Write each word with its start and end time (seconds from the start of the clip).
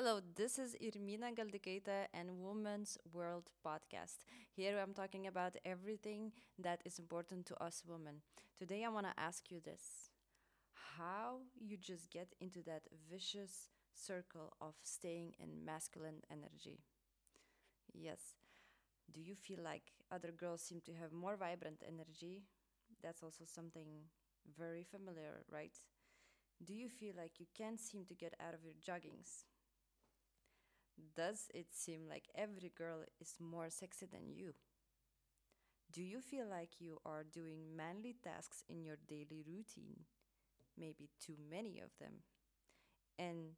Hello, 0.00 0.20
this 0.36 0.60
is 0.60 0.76
Irmina 0.80 1.32
Galdikaita 1.34 2.06
and 2.14 2.38
Women's 2.38 2.98
World 3.12 3.50
podcast. 3.66 4.18
Here 4.54 4.78
I'm 4.78 4.94
talking 4.94 5.26
about 5.26 5.56
everything 5.64 6.30
that 6.56 6.80
is 6.84 7.00
important 7.00 7.46
to 7.46 7.60
us 7.60 7.82
women. 7.84 8.22
Today 8.56 8.84
I 8.84 8.90
want 8.90 9.06
to 9.06 9.20
ask 9.20 9.50
you 9.50 9.58
this 9.58 10.12
how 10.96 11.38
you 11.58 11.76
just 11.76 12.12
get 12.12 12.28
into 12.40 12.62
that 12.62 12.82
vicious 13.10 13.70
circle 13.92 14.52
of 14.60 14.74
staying 14.84 15.32
in 15.40 15.64
masculine 15.64 16.22
energy. 16.30 16.78
Yes. 17.92 18.36
Do 19.12 19.20
you 19.20 19.34
feel 19.34 19.64
like 19.64 19.90
other 20.12 20.30
girls 20.30 20.62
seem 20.62 20.80
to 20.82 20.92
have 20.92 21.10
more 21.10 21.34
vibrant 21.34 21.82
energy? 21.84 22.44
That's 23.02 23.24
also 23.24 23.42
something 23.44 23.88
very 24.56 24.84
familiar, 24.84 25.42
right? 25.50 25.76
Do 26.64 26.72
you 26.72 26.88
feel 26.88 27.14
like 27.16 27.40
you 27.40 27.46
can't 27.52 27.80
seem 27.80 28.04
to 28.04 28.14
get 28.14 28.34
out 28.40 28.54
of 28.54 28.62
your 28.62 28.74
joggings? 28.74 29.42
Does 31.16 31.50
it 31.54 31.72
seem 31.72 32.06
like 32.08 32.28
every 32.34 32.68
girl 32.76 33.04
is 33.20 33.36
more 33.40 33.70
sexy 33.70 34.04
than 34.04 34.28
you? 34.30 34.52
Do 35.92 36.02
you 36.02 36.20
feel 36.22 36.46
like 36.46 36.80
you 36.80 36.98
are 37.04 37.24
doing 37.24 37.76
manly 37.76 38.14
tasks 38.22 38.62
in 38.68 38.82
your 38.84 38.96
daily 39.06 39.42
routine? 39.46 40.04
Maybe 40.78 41.10
too 41.20 41.36
many 41.50 41.80
of 41.80 41.90
them. 42.00 42.22
And 43.18 43.56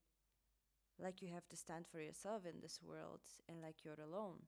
like 0.98 1.22
you 1.22 1.28
have 1.32 1.48
to 1.48 1.56
stand 1.56 1.86
for 1.86 2.00
yourself 2.00 2.44
in 2.46 2.60
this 2.60 2.80
world 2.82 3.20
and 3.48 3.60
like 3.62 3.84
you're 3.84 4.00
alone. 4.00 4.42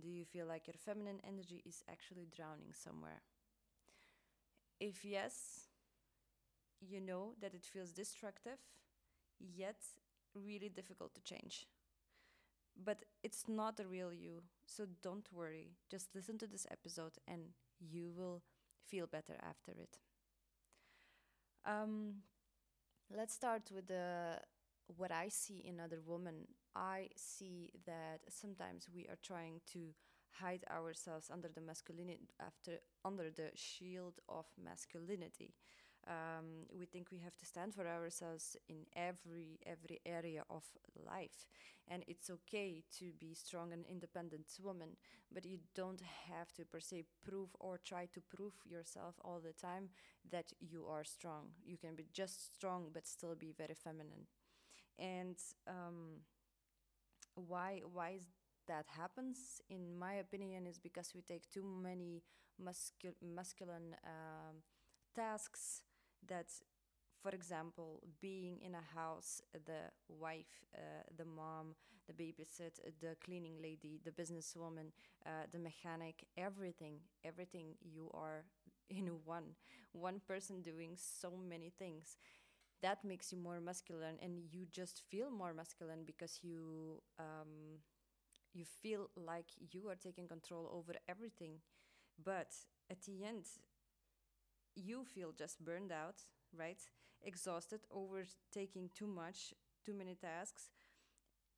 Do 0.00 0.08
you 0.08 0.24
feel 0.24 0.46
like 0.46 0.66
your 0.68 0.76
feminine 0.78 1.20
energy 1.26 1.62
is 1.66 1.84
actually 1.90 2.28
drowning 2.34 2.72
somewhere? 2.74 3.22
If 4.80 5.02
yes, 5.04 5.68
you 6.80 7.00
know 7.00 7.34
that 7.40 7.54
it 7.54 7.64
feels 7.64 7.92
destructive, 7.92 8.58
yet 9.40 9.76
really 10.34 10.68
difficult 10.70 11.14
to 11.14 11.22
change. 11.22 11.66
But 12.76 13.04
it's 13.22 13.48
not 13.48 13.76
the 13.76 13.86
real 13.86 14.12
you, 14.12 14.42
so 14.66 14.86
don't 15.02 15.28
worry. 15.32 15.72
Just 15.90 16.14
listen 16.14 16.38
to 16.38 16.46
this 16.46 16.66
episode 16.70 17.12
and 17.28 17.52
you 17.80 18.10
will 18.16 18.42
feel 18.84 19.06
better 19.06 19.36
after 19.42 19.72
it. 19.72 19.98
Um, 21.64 22.22
let's 23.14 23.34
start 23.34 23.70
with 23.74 23.86
the 23.86 24.40
what 24.96 25.12
I 25.12 25.28
see 25.28 25.62
in 25.64 25.80
other 25.80 26.00
women. 26.04 26.48
I 26.74 27.08
see 27.16 27.70
that 27.86 28.20
sometimes 28.28 28.88
we 28.92 29.02
are 29.06 29.18
trying 29.22 29.60
to 29.72 29.94
hide 30.30 30.64
ourselves 30.70 31.30
under 31.30 31.48
the 31.48 31.60
masculinity 31.60 32.28
after 32.40 32.78
under 33.04 33.30
the 33.30 33.50
shield 33.54 34.14
of 34.28 34.46
masculinity 34.62 35.54
um, 36.08 36.66
we 36.78 36.86
think 36.86 37.10
we 37.10 37.18
have 37.18 37.36
to 37.38 37.46
stand 37.46 37.74
for 37.74 37.86
ourselves 37.86 38.56
in 38.68 38.86
every 38.96 39.58
every 39.66 40.00
area 40.04 40.42
of 40.50 40.64
life. 41.06 41.46
And 41.88 42.04
it's 42.06 42.30
okay 42.30 42.82
to 42.98 43.12
be 43.18 43.34
strong 43.34 43.72
and 43.72 43.84
independent 43.86 44.46
woman 44.62 44.96
but 45.34 45.44
you 45.46 45.58
don't 45.74 46.00
have 46.28 46.52
to 46.54 46.64
per 46.64 46.80
se 46.80 47.04
prove 47.24 47.48
or 47.58 47.78
try 47.78 48.06
to 48.12 48.20
prove 48.20 48.52
yourself 48.64 49.14
all 49.24 49.40
the 49.40 49.52
time 49.54 49.88
that 50.30 50.52
you 50.60 50.86
are 50.88 51.04
strong. 51.04 51.48
You 51.64 51.78
can 51.78 51.94
be 51.94 52.06
just 52.12 52.54
strong 52.54 52.90
but 52.92 53.06
still 53.06 53.34
be 53.34 53.52
very 53.56 53.74
feminine. 53.74 54.26
And 54.98 55.36
um, 55.68 56.22
why 57.34 57.80
why 57.92 58.10
is 58.16 58.26
that 58.68 58.86
happens, 58.86 59.60
in 59.70 59.98
my 59.98 60.14
opinion, 60.14 60.66
is 60.66 60.78
because 60.78 61.12
we 61.14 61.22
take 61.22 61.50
too 61.50 61.64
many 61.82 62.22
muscul- 62.62 63.16
masculine 63.20 63.96
um, 64.06 64.62
tasks 65.16 65.82
that 66.28 66.46
for 67.22 67.30
example, 67.30 68.02
being 68.20 68.58
in 68.62 68.74
a 68.74 68.98
house, 68.98 69.40
the 69.52 69.90
wife, 70.08 70.66
uh, 70.74 71.02
the 71.16 71.24
mom, 71.24 71.74
the 72.08 72.12
babysitter, 72.12 72.90
the 73.00 73.16
cleaning 73.24 73.54
lady, 73.62 74.00
the 74.04 74.10
businesswoman, 74.10 74.90
uh, 75.24 75.46
the 75.52 75.58
mechanic, 75.58 76.24
everything, 76.36 76.96
everything 77.24 77.74
you 77.80 78.10
are 78.12 78.44
in 78.90 79.06
one, 79.24 79.54
one 79.92 80.20
person 80.26 80.62
doing 80.62 80.96
so 80.96 81.30
many 81.48 81.70
things. 81.78 82.16
That 82.82 83.04
makes 83.04 83.32
you 83.32 83.38
more 83.38 83.60
masculine, 83.60 84.16
and 84.22 84.38
you 84.50 84.66
just 84.72 85.02
feel 85.10 85.30
more 85.30 85.54
masculine 85.54 86.04
because 86.04 86.40
you 86.42 87.00
um, 87.18 87.80
you 88.54 88.64
feel 88.64 89.10
like 89.16 89.46
you 89.72 89.88
are 89.88 89.96
taking 89.96 90.28
control 90.28 90.70
over 90.72 90.92
everything 91.08 91.60
but 92.24 92.48
at 92.90 93.02
the 93.02 93.24
end 93.24 93.46
you 94.74 95.04
feel 95.04 95.32
just 95.32 95.64
burned 95.64 95.92
out 95.92 96.22
right? 96.56 96.80
Exhausted 97.22 97.80
over 97.90 98.24
taking 98.52 98.90
too 98.94 99.06
much 99.06 99.54
too 99.84 99.94
many 99.94 100.14
tasks. 100.14 100.68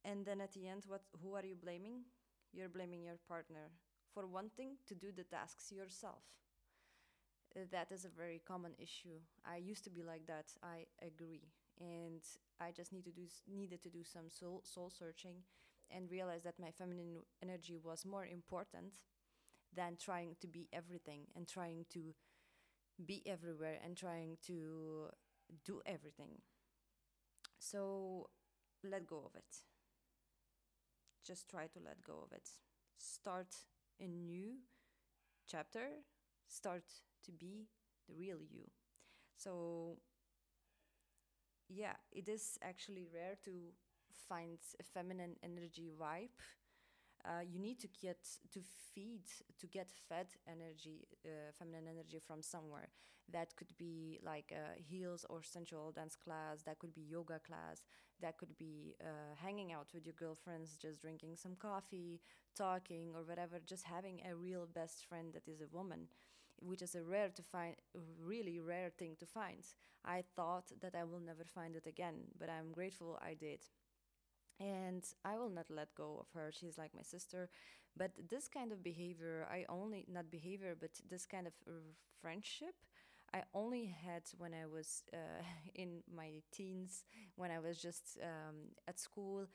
And 0.04 0.24
then 0.24 0.40
at 0.40 0.52
the 0.52 0.68
end 0.68 0.84
what 0.86 1.02
who 1.22 1.34
are 1.34 1.44
you 1.44 1.56
blaming? 1.56 2.04
You're 2.52 2.68
blaming 2.68 3.02
your 3.02 3.18
partner 3.28 3.70
for 4.12 4.26
wanting 4.26 4.76
to 4.86 4.94
do 4.94 5.10
the 5.12 5.24
tasks 5.24 5.72
yourself. 5.72 6.22
Uh, 7.56 7.60
that 7.70 7.92
is 7.92 8.04
a 8.04 8.08
very 8.08 8.40
common 8.46 8.72
issue. 8.78 9.18
I 9.46 9.56
used 9.56 9.84
to 9.84 9.90
be 9.90 10.02
like 10.02 10.26
that. 10.26 10.46
I 10.62 10.86
agree. 11.04 11.42
And 11.80 12.22
i 12.60 12.70
just 12.70 12.92
need 12.92 13.04
to 13.04 13.10
do 13.10 13.26
needed 13.48 13.82
to 13.82 13.90
do 13.90 14.04
some 14.04 14.30
soul, 14.30 14.62
soul 14.64 14.90
searching 14.90 15.42
and 15.90 16.10
realized 16.10 16.44
that 16.44 16.58
my 16.60 16.70
feminine 16.70 17.22
energy 17.42 17.76
was 17.82 18.04
more 18.06 18.24
important 18.26 18.94
than 19.74 19.96
trying 19.96 20.36
to 20.40 20.46
be 20.46 20.68
everything 20.72 21.26
and 21.34 21.48
trying 21.48 21.84
to 21.92 22.14
be 23.06 23.22
everywhere 23.26 23.78
and 23.84 23.96
trying 23.96 24.36
to 24.46 25.08
do 25.64 25.80
everything. 25.86 26.40
So 27.58 28.30
let 28.84 29.06
go 29.06 29.24
of 29.26 29.34
it. 29.34 29.64
Just 31.26 31.48
try 31.48 31.66
to 31.68 31.80
let 31.84 32.02
go 32.04 32.20
of 32.24 32.32
it. 32.32 32.48
Start 32.98 33.56
a 34.00 34.06
new 34.06 34.58
chapter. 35.48 35.88
Start 36.48 36.84
to 37.24 37.32
be 37.32 37.68
the 38.08 38.14
real 38.14 38.38
you. 38.42 38.70
So, 39.36 39.98
yeah, 41.68 41.94
it 42.12 42.28
is 42.28 42.58
actually 42.62 43.06
rare 43.12 43.36
to 43.44 43.52
find 44.28 44.58
a 44.80 44.82
feminine 44.82 45.36
energy 45.42 45.90
vibe 46.00 46.36
uh, 47.24 47.40
you 47.42 47.58
need 47.58 47.78
to 47.80 47.88
get 48.00 48.18
to 48.52 48.60
feed 48.94 49.22
to 49.58 49.66
get 49.66 49.88
fed 50.08 50.26
energy 50.46 51.06
uh, 51.24 51.52
feminine 51.58 51.86
energy 51.88 52.18
from 52.18 52.42
somewhere. 52.42 52.88
That 53.32 53.56
could 53.56 53.72
be 53.78 54.20
like 54.22 54.52
a 54.52 54.80
heels 54.80 55.24
or 55.30 55.42
sensual 55.42 55.92
dance 55.92 56.16
class 56.16 56.62
that 56.66 56.78
could 56.78 56.94
be 56.94 57.00
yoga 57.02 57.40
class 57.40 57.84
that 58.20 58.36
could 58.38 58.56
be 58.58 58.94
uh, 59.00 59.34
hanging 59.42 59.72
out 59.72 59.88
with 59.94 60.04
your 60.06 60.14
girlfriends 60.18 60.76
just 60.76 61.00
drinking 61.00 61.36
some 61.36 61.56
coffee 61.56 62.20
talking 62.56 63.12
or 63.14 63.22
whatever 63.24 63.60
just 63.64 63.84
having 63.84 64.20
a 64.30 64.34
real 64.34 64.66
best 64.72 65.06
friend 65.06 65.32
that 65.32 65.48
is 65.48 65.60
a 65.60 65.74
woman 65.76 66.06
which 66.60 66.82
is 66.82 66.94
a 66.94 67.02
rare 67.02 67.28
to 67.30 67.42
find 67.42 67.74
really 68.22 68.60
rare 68.60 68.90
thing 68.90 69.16
to 69.18 69.26
find. 69.26 69.64
I 70.04 70.22
thought 70.36 70.70
that 70.82 70.94
i 70.94 71.02
will 71.04 71.20
never 71.20 71.44
find 71.44 71.74
it 71.76 71.86
again 71.86 72.16
but 72.38 72.50
i'm 72.50 72.72
grateful 72.72 73.18
i 73.22 73.34
did 73.34 73.60
and 74.60 75.04
I 75.24 75.36
will 75.36 75.50
not 75.50 75.66
let 75.70 75.94
go 75.94 76.18
of 76.20 76.26
her. 76.34 76.50
She's 76.52 76.78
like 76.78 76.94
my 76.94 77.02
sister. 77.02 77.48
But 77.96 78.12
this 78.28 78.48
kind 78.48 78.72
of 78.72 78.82
behavior, 78.82 79.46
I 79.50 79.64
only, 79.68 80.04
not 80.10 80.30
behavior, 80.30 80.76
but 80.78 80.90
this 81.08 81.26
kind 81.26 81.46
of 81.46 81.52
friendship, 82.20 82.74
I 83.32 83.42
only 83.54 83.86
had 83.86 84.22
when 84.38 84.52
I 84.54 84.66
was 84.66 85.02
uh, 85.12 85.42
in 85.74 86.02
my 86.14 86.42
teens, 86.52 87.04
when 87.36 87.50
I 87.50 87.58
was 87.58 87.78
just 87.78 88.18
um, 88.22 88.56
at 88.88 88.98
school. 88.98 89.46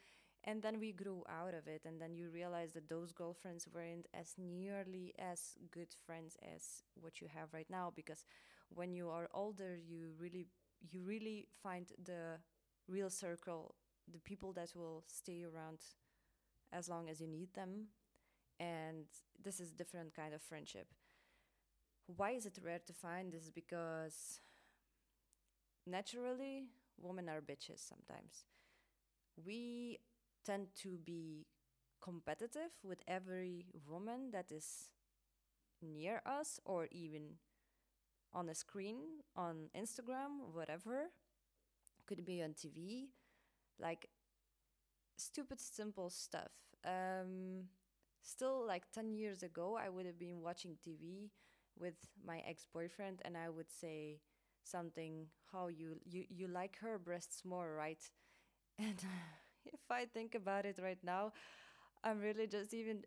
And 0.46 0.62
then 0.62 0.80
we 0.80 0.94
grew 0.94 1.24
out 1.30 1.54
of 1.54 1.68
it. 1.68 1.81
And 1.86 2.00
then 2.00 2.16
you 2.16 2.30
realize 2.30 2.72
that 2.74 2.88
those 2.90 3.12
girlfriends 3.12 3.68
weren't 3.74 4.08
as 4.14 4.36
nearly 4.38 5.14
as 5.20 5.56
good 5.72 5.94
friends 6.06 6.38
as 6.56 6.84
what 6.96 7.20
you 7.20 7.28
have 7.34 7.54
right 7.54 7.68
now. 7.70 7.92
Because 7.96 8.24
when 8.70 8.94
you 8.94 9.10
are 9.10 9.28
older, 9.34 9.78
you 9.78 10.12
really, 10.18 10.48
you 10.92 11.02
really 11.02 11.48
find 11.62 11.88
the 12.04 12.38
real 12.88 13.10
circle 13.10 13.76
the 14.12 14.20
people 14.20 14.53
that 14.53 14.70
will 14.75 15.04
stay 15.07 15.44
around 15.44 15.80
as 16.72 16.89
long 16.89 17.10
as 17.10 17.19
you 17.19 17.28
need 17.28 17.54
them. 17.54 17.88
And 18.60 19.06
this 19.44 19.60
is 19.60 19.72
a 19.72 19.75
different 19.75 20.16
kind 20.16 20.34
of 20.34 20.42
friendship. 20.42 20.88
Why 22.07 22.31
is 22.31 22.45
it 22.45 22.57
rare 22.63 22.80
to 22.86 22.94
find? 22.94 23.31
This 23.31 23.50
because 23.50 24.42
naturally 25.86 26.66
women 27.00 27.30
are 27.30 27.42
bitches 27.42 27.88
sometimes. 27.88 28.45
We 29.44 30.00
tend 30.45 30.68
to 30.81 30.98
be 31.06 31.45
competitive 32.01 32.72
with 32.84 33.01
every 33.07 33.66
woman 33.88 34.31
that 34.31 34.51
is 34.51 34.89
near 35.81 36.22
us 36.25 36.60
or 36.66 36.88
even 36.92 37.36
on 38.34 38.50
a 38.50 38.56
screen 38.56 38.98
on 39.36 39.69
instagram 39.78 40.54
whatever. 40.54 41.12
Could 42.06 42.25
be 42.25 42.42
on 42.42 42.50
tv 42.54 43.10
like 43.80 44.10
stupid 45.18 45.60
simple 45.60 46.10
stuff 46.10 46.52
um, 46.86 47.64
still 48.22 48.66
like 48.66 48.84
10 48.92 49.14
years 49.14 49.44
ago 49.44 49.78
i 49.81 49.90
would 49.90 50.06
have 50.06 50.20
been 50.20 50.42
watching 50.42 50.78
tv 50.86 51.30
with 51.78 51.96
my 52.26 52.40
ex-boyfriend 52.48 53.22
and 53.26 53.38
i 53.38 53.50
would 53.50 53.70
say 53.72 54.20
something 54.64 55.26
how 55.52 55.68
you 55.68 55.96
you 56.06 56.24
you 56.30 56.48
like 56.48 56.78
her 56.80 56.98
breasts 56.98 57.44
more 57.46 57.74
right 57.76 58.12
and 58.80 59.04
if 59.66 59.82
I 59.92 60.06
think 60.06 60.36
about 60.36 60.66
it 60.66 60.80
right 60.82 60.98
now, 61.04 61.34
I'm 62.04 62.20
really 62.20 62.48
just 62.48 62.74
even 62.74 63.04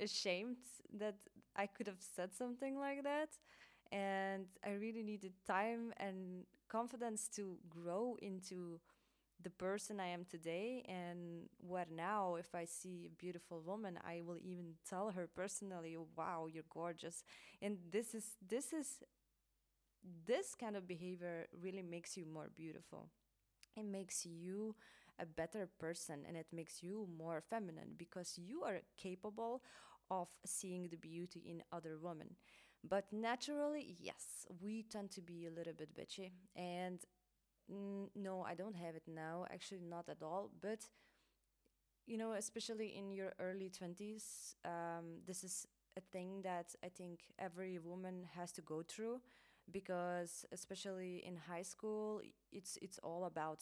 ashamed 0.00 0.56
that 0.98 1.16
I 1.56 1.66
could 1.66 1.86
have 1.86 2.00
said 2.14 2.34
something 2.34 2.78
like 2.78 3.02
that. 3.04 3.28
And 3.90 4.46
I 4.64 4.70
really 4.72 5.02
needed 5.02 5.32
time 5.46 5.92
and 5.98 6.44
confidence 6.68 7.28
to 7.36 7.58
grow 7.68 8.16
into 8.22 8.80
the 9.42 9.50
person 9.50 10.00
I 10.00 10.08
am 10.08 10.24
today. 10.24 10.84
And 10.88 11.48
where 11.58 11.86
now, 11.94 12.36
if 12.36 12.54
I 12.54 12.64
see 12.64 13.06
a 13.06 13.22
beautiful 13.22 13.60
woman, 13.60 13.98
I 14.06 14.22
will 14.24 14.38
even 14.40 14.74
tell 14.88 15.10
her 15.10 15.26
personally, 15.26 15.96
"Wow, 16.16 16.46
you're 16.46 16.68
gorgeous." 16.70 17.24
And 17.60 17.78
this 17.90 18.14
is 18.14 18.36
this 18.40 18.72
is 18.72 19.02
this 20.26 20.54
kind 20.54 20.76
of 20.76 20.86
behavior 20.86 21.46
really 21.60 21.82
makes 21.82 22.16
you 22.16 22.26
more 22.26 22.50
beautiful. 22.56 23.08
It 23.76 23.84
makes 23.86 24.26
you 24.26 24.76
a 25.18 25.26
better 25.26 25.68
person 25.78 26.24
and 26.26 26.36
it 26.36 26.46
makes 26.52 26.82
you 26.82 27.08
more 27.18 27.42
feminine 27.42 27.94
because 27.96 28.38
you 28.38 28.64
are 28.64 28.80
capable 28.96 29.62
of 30.10 30.28
seeing 30.46 30.88
the 30.88 30.96
beauty 30.96 31.42
in 31.48 31.62
other 31.72 31.98
women. 32.00 32.36
But 32.88 33.06
naturally, 33.12 33.96
yes, 34.00 34.46
we 34.62 34.84
tend 34.84 35.10
to 35.12 35.22
be 35.22 35.46
a 35.46 35.50
little 35.50 35.74
bit 35.74 35.94
bitchy. 35.96 36.32
And 36.56 37.00
no, 37.68 38.44
I 38.46 38.54
don't 38.54 38.76
have 38.76 38.94
it 38.94 39.02
now, 39.06 39.46
actually, 39.52 39.80
not 39.80 40.08
at 40.08 40.22
all. 40.22 40.50
But, 40.60 40.88
you 42.06 42.16
know, 42.18 42.32
especially 42.32 42.94
in 42.96 43.10
your 43.10 43.32
early 43.40 43.70
20s, 43.70 44.56
um, 44.64 45.20
this 45.26 45.44
is 45.44 45.66
a 45.96 46.00
thing 46.00 46.42
that 46.42 46.74
I 46.84 46.88
think 46.88 47.20
every 47.38 47.78
woman 47.78 48.24
has 48.34 48.52
to 48.52 48.62
go 48.62 48.82
through 48.82 49.20
because 49.70 50.44
especially 50.52 51.22
in 51.24 51.36
high 51.36 51.62
school 51.62 52.20
it's 52.50 52.76
it's 52.82 52.98
all 53.04 53.26
about 53.26 53.60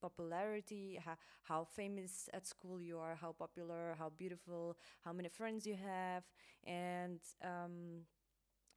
popularity 0.00 0.98
how, 1.04 1.16
how 1.42 1.64
famous 1.64 2.28
at 2.32 2.46
school 2.46 2.80
you 2.80 2.98
are 2.98 3.16
how 3.20 3.32
popular 3.32 3.96
how 3.98 4.10
beautiful 4.16 4.76
how 5.04 5.12
many 5.12 5.28
friends 5.28 5.66
you 5.66 5.74
have 5.74 6.22
and 6.64 7.18
um, 7.44 8.02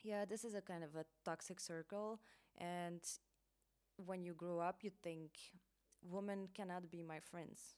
yeah 0.04 0.26
this 0.26 0.44
is 0.44 0.56
a 0.56 0.62
kind 0.62 0.84
of 0.84 0.96
a 0.96 1.06
toxic 1.26 1.60
circle 1.60 2.20
and 2.58 3.02
when 3.98 4.24
you 4.24 4.34
grow 4.34 4.60
up 4.60 4.84
you 4.84 4.92
think 5.02 5.32
women 6.02 6.48
cannot 6.54 6.92
be 6.92 7.02
my 7.02 7.20
friends. 7.20 7.78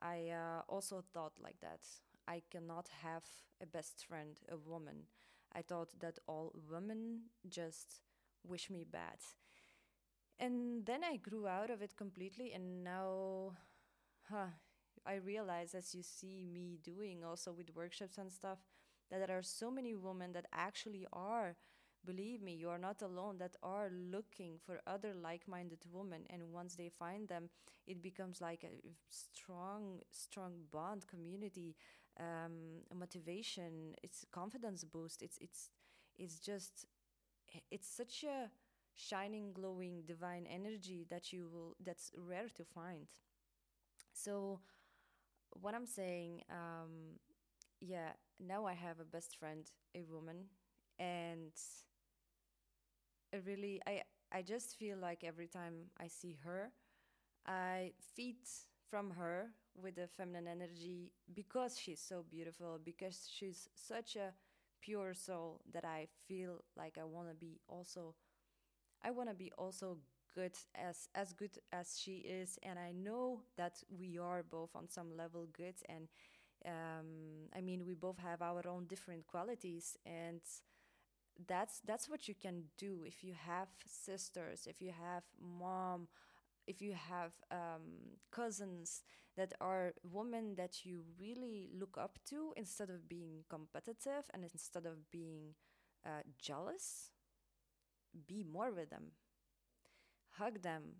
I 0.00 0.30
uh, 0.30 0.62
also 0.68 1.04
thought 1.12 1.34
like 1.40 1.60
that. 1.60 1.80
I 2.26 2.42
cannot 2.50 2.88
have 3.02 3.24
a 3.62 3.66
best 3.66 4.04
friend 4.06 4.38
a 4.50 4.56
woman. 4.56 5.06
I 5.54 5.62
thought 5.62 5.90
that 6.00 6.18
all 6.26 6.52
women 6.70 7.22
just 7.48 8.00
wish 8.42 8.70
me 8.70 8.84
bad. 8.90 9.18
And 10.38 10.84
then 10.86 11.04
I 11.04 11.16
grew 11.16 11.46
out 11.46 11.70
of 11.70 11.82
it 11.82 11.96
completely, 11.96 12.52
and 12.52 12.82
now 12.82 13.52
huh, 14.28 14.50
I 15.06 15.14
realize, 15.16 15.74
as 15.74 15.94
you 15.94 16.02
see 16.02 16.42
me 16.42 16.78
doing 16.82 17.24
also 17.24 17.52
with 17.52 17.74
workshops 17.74 18.18
and 18.18 18.30
stuff, 18.32 18.58
that 19.10 19.26
there 19.26 19.38
are 19.38 19.42
so 19.42 19.70
many 19.70 19.94
women 19.94 20.32
that 20.32 20.46
actually 20.52 21.06
are, 21.12 21.56
believe 22.04 22.42
me, 22.42 22.54
you 22.54 22.68
are 22.68 22.78
not 22.78 23.02
alone, 23.02 23.38
that 23.38 23.56
are 23.62 23.90
looking 23.90 24.58
for 24.64 24.80
other 24.86 25.14
like 25.14 25.46
minded 25.48 25.80
women. 25.92 26.24
And 26.30 26.52
once 26.52 26.74
they 26.76 26.88
find 26.88 27.28
them, 27.28 27.48
it 27.86 28.02
becomes 28.02 28.40
like 28.40 28.64
a 28.64 28.80
strong, 29.08 30.00
strong 30.10 30.52
bond 30.72 31.06
community 31.08 31.76
um, 32.20 32.82
motivation 32.94 33.94
it's 34.02 34.26
confidence 34.32 34.84
boost 34.84 35.22
it's 35.22 35.38
it's 35.40 35.70
it's 36.18 36.38
just 36.38 36.84
it's 37.70 37.88
such 37.88 38.24
a 38.24 38.50
shining 38.94 39.52
glowing 39.52 40.02
divine 40.06 40.46
energy 40.46 41.06
that 41.10 41.32
you 41.32 41.48
will 41.52 41.76
that's 41.84 42.10
rare 42.18 42.48
to 42.54 42.64
find 42.64 43.06
so 44.12 44.60
what 45.60 45.74
i'm 45.74 45.86
saying 45.86 46.42
um, 46.50 47.18
yeah 47.80 48.10
now 48.40 48.66
i 48.66 48.72
have 48.74 49.00
a 49.00 49.04
best 49.04 49.36
friend 49.38 49.70
a 49.94 50.04
woman 50.10 50.44
and 50.98 51.52
really 53.46 53.80
i 53.86 54.02
i 54.32 54.42
just 54.42 54.76
feel 54.76 54.96
like 54.98 55.24
every 55.24 55.46
time 55.46 55.74
i 56.00 56.06
see 56.06 56.36
her 56.44 56.70
i 57.46 57.92
feed 58.14 58.36
from 58.88 59.10
her 59.10 59.50
with 59.74 59.96
the 59.96 60.06
feminine 60.06 60.48
energy 60.48 61.12
because 61.34 61.78
she's 61.78 62.00
so 62.00 62.24
beautiful, 62.30 62.78
because 62.84 63.28
she's 63.32 63.68
such 63.74 64.16
a 64.16 64.32
pure 64.82 65.14
soul 65.14 65.60
that 65.72 65.84
I 65.84 66.08
feel 66.28 66.64
like 66.76 66.98
I 67.00 67.04
want 67.04 67.28
to 67.28 67.34
be 67.34 67.60
also 67.68 68.14
I 69.04 69.10
want 69.10 69.28
to 69.28 69.34
be 69.34 69.52
also 69.58 69.98
good 70.34 70.52
as 70.74 71.08
as 71.14 71.32
good 71.32 71.58
as 71.72 71.98
she 71.98 72.18
is. 72.18 72.58
And 72.62 72.78
I 72.78 72.92
know 72.92 73.42
that 73.56 73.82
we 73.90 74.18
are 74.18 74.42
both 74.42 74.70
on 74.74 74.88
some 74.88 75.16
level 75.16 75.46
good 75.52 75.74
and 75.88 76.08
um, 76.66 77.48
I 77.56 77.60
mean 77.60 77.84
we 77.86 77.94
both 77.94 78.18
have 78.18 78.42
our 78.42 78.66
own 78.68 78.86
different 78.86 79.26
qualities. 79.26 79.96
And 80.06 80.40
that's 81.48 81.80
that's 81.86 82.08
what 82.08 82.28
you 82.28 82.34
can 82.34 82.64
do 82.78 83.04
if 83.06 83.22
you 83.24 83.34
have 83.34 83.68
sisters 83.86 84.66
if 84.68 84.80
you 84.80 84.90
have 84.90 85.22
mom 85.40 86.08
if 86.66 86.82
you 86.82 86.94
have 86.94 87.32
um, 87.50 88.16
cousins 88.32 89.02
that 89.36 89.52
are 89.60 89.92
women 90.04 90.54
that 90.56 90.84
you 90.84 91.02
really 91.20 91.68
look 91.78 91.96
up 92.00 92.18
to 92.26 92.52
instead 92.56 92.90
of 92.90 93.08
being 93.08 93.44
competitive 93.50 94.24
and 94.34 94.44
instead 94.44 94.86
of 94.86 95.10
being 95.10 95.54
uh, 96.06 96.22
jealous, 96.40 97.10
be 98.26 98.42
more 98.42 98.70
with 98.72 98.90
them. 98.90 99.12
Hug 100.30 100.62
them, 100.62 100.96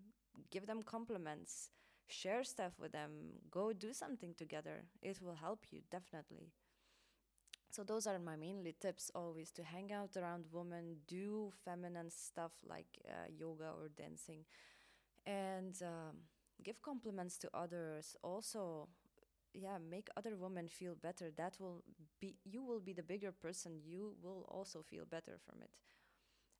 give 0.49 0.65
them 0.65 0.81
compliments, 0.81 1.71
share 2.07 2.43
stuff 2.45 2.79
with 2.79 2.93
them, 2.93 3.41
go 3.51 3.73
do 3.73 3.91
something 3.91 4.33
together. 4.33 4.85
It 5.01 5.21
will 5.21 5.35
help 5.35 5.65
you, 5.71 5.81
definitely. 5.91 6.53
So, 7.73 7.83
those 7.83 8.05
are 8.05 8.19
my 8.19 8.35
mainly 8.35 8.75
tips 8.79 9.11
always 9.15 9.49
to 9.53 9.63
hang 9.63 9.91
out 9.91 10.15
around 10.15 10.45
women, 10.51 10.97
do 11.07 11.51
feminine 11.65 12.11
stuff 12.11 12.51
like 12.69 12.87
uh, 13.09 13.27
yoga 13.35 13.71
or 13.79 13.89
dancing. 13.97 14.45
And 15.25 15.75
um, 15.83 16.17
give 16.63 16.81
compliments 16.81 17.37
to 17.39 17.49
others. 17.53 18.15
Also 18.23 18.87
yeah 19.53 19.77
make 19.79 20.09
other 20.17 20.35
women 20.37 20.67
feel 20.69 20.95
better. 20.95 21.31
That 21.37 21.57
will 21.59 21.83
be 22.21 22.37
you 22.45 22.63
will 22.63 22.79
be 22.81 22.93
the 22.93 23.03
bigger 23.03 23.31
person. 23.31 23.79
You 23.85 24.15
will 24.23 24.45
also 24.49 24.83
feel 24.83 25.05
better 25.05 25.39
from 25.45 25.61
it. 25.61 25.71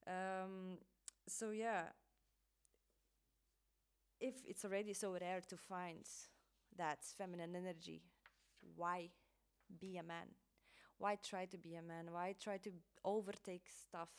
Um, 0.08 0.80
so 1.28 1.52
yeah 1.52 1.84
if 4.20 4.36
it's 4.48 4.66
already 4.66 4.94
so 4.94 5.12
rare 5.20 5.42
to 5.50 5.58
find 5.58 6.06
that 6.78 7.00
feminine 7.18 7.56
energy 7.56 8.02
why 8.76 9.10
be 9.80 9.98
a 9.98 10.04
man 10.04 10.28
why 10.98 11.18
try 11.24 11.46
to 11.46 11.58
be 11.58 11.76
a 11.76 11.82
man? 11.82 12.12
Why 12.12 12.36
try 12.40 12.58
to 12.58 12.72
overtake 13.04 13.68
stuff? 13.70 14.10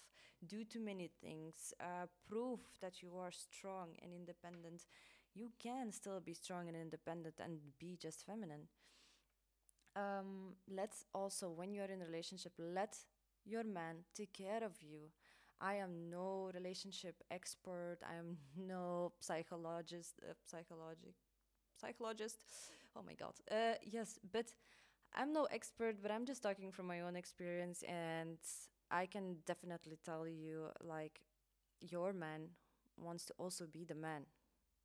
Do 0.46 0.64
too 0.64 0.80
many 0.80 1.08
things 1.22 1.72
uh, 1.80 2.06
prove 2.28 2.60
that 2.80 3.02
you 3.02 3.16
are 3.18 3.30
strong 3.32 3.96
and 4.02 4.12
independent. 4.12 4.84
You 5.34 5.50
can 5.58 5.92
still 5.92 6.20
be 6.20 6.34
strong 6.34 6.68
and 6.68 6.76
independent 6.76 7.36
and 7.40 7.58
be 7.78 7.96
just 8.00 8.24
feminine. 8.26 8.68
Um, 9.96 10.56
let's 10.68 11.04
also 11.14 11.50
when 11.50 11.72
you're 11.72 11.84
in 11.90 12.02
a 12.02 12.04
relationship 12.04 12.52
let 12.58 12.96
your 13.44 13.62
man 13.62 13.96
take 14.14 14.32
care 14.32 14.64
of 14.64 14.72
you. 14.82 15.10
I 15.60 15.74
am 15.74 16.10
no 16.10 16.50
relationship 16.52 17.22
expert. 17.30 17.98
I 18.04 18.14
am 18.18 18.36
no 18.56 19.12
psychologist 19.20 20.14
uh, 20.28 20.34
psychologic 20.44 21.14
psychologist. 21.80 22.38
Oh 22.96 23.02
my 23.06 23.14
god. 23.14 23.34
Uh, 23.50 23.74
yes 23.82 24.18
but 24.32 24.46
I'm 25.14 25.32
no 25.32 25.44
expert, 25.44 25.96
but 26.02 26.10
I'm 26.10 26.26
just 26.26 26.42
talking 26.42 26.72
from 26.72 26.86
my 26.86 27.00
own 27.00 27.16
experience, 27.16 27.82
and 27.84 28.38
I 28.90 29.06
can 29.06 29.36
definitely 29.46 29.98
tell 30.04 30.26
you, 30.26 30.68
like, 30.82 31.20
your 31.80 32.12
man 32.12 32.48
wants 32.96 33.24
to 33.26 33.34
also 33.38 33.66
be 33.66 33.84
the 33.84 33.94
man, 33.94 34.26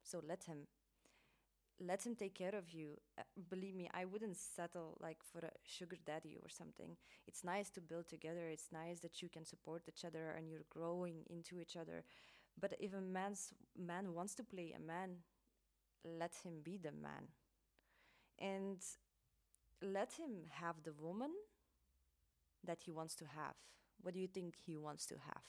so 0.03 0.21
let 0.27 0.43
him. 0.43 0.67
Let 1.81 2.05
him 2.05 2.15
take 2.15 2.35
care 2.35 2.55
of 2.55 2.73
you. 2.73 2.97
Uh, 3.17 3.23
believe 3.49 3.73
me, 3.73 3.89
I 3.93 4.03
wouldn't 4.03 4.35
settle 4.35 4.97
like 4.99 5.19
for 5.23 5.39
a 5.39 5.51
sugar 5.63 5.95
daddy 6.05 6.37
or 6.43 6.49
something. 6.49 6.97
It's 7.25 7.45
nice 7.45 7.69
to 7.69 7.79
build 7.79 8.09
together. 8.09 8.49
It's 8.49 8.67
nice 8.73 8.99
that 8.99 9.21
you 9.21 9.29
can 9.29 9.45
support 9.45 9.83
each 9.87 10.03
other 10.03 10.31
and 10.31 10.49
you're 10.49 10.65
growing 10.69 11.23
into 11.29 11.57
each 11.61 11.77
other. 11.77 12.03
But 12.59 12.73
if 12.81 12.93
a 12.93 12.99
man's 12.99 13.53
man 13.77 14.13
wants 14.13 14.35
to 14.35 14.43
play 14.43 14.73
a 14.75 14.85
man, 14.85 15.23
let 16.03 16.35
him 16.43 16.55
be 16.63 16.77
the 16.77 16.91
man. 16.91 17.29
And 18.39 18.81
let 19.81 20.13
him 20.13 20.47
have 20.49 20.83
the 20.83 20.93
woman 20.93 21.31
that 22.63 22.81
he 22.83 22.91
wants 22.91 23.15
to 23.15 23.25
have. 23.25 23.55
What 24.01 24.13
do 24.13 24.19
you 24.19 24.27
think 24.27 24.55
he 24.55 24.77
wants 24.77 25.05
to 25.07 25.15
have? 25.15 25.43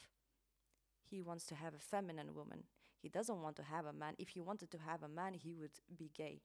He 1.02 1.20
wants 1.20 1.44
to 1.46 1.54
have 1.54 1.74
a 1.74 1.78
feminine 1.78 2.34
woman. 2.34 2.64
He 2.98 3.08
doesn't 3.10 3.42
want 3.42 3.56
to 3.56 3.62
have 3.62 3.84
a 3.86 3.92
man. 3.92 4.14
If 4.18 4.30
he 4.30 4.40
wanted 4.40 4.70
to 4.70 4.78
have 4.78 5.02
a 5.02 5.08
man, 5.08 5.34
he 5.34 5.54
would 5.54 5.78
be 5.96 6.10
gay. 6.14 6.42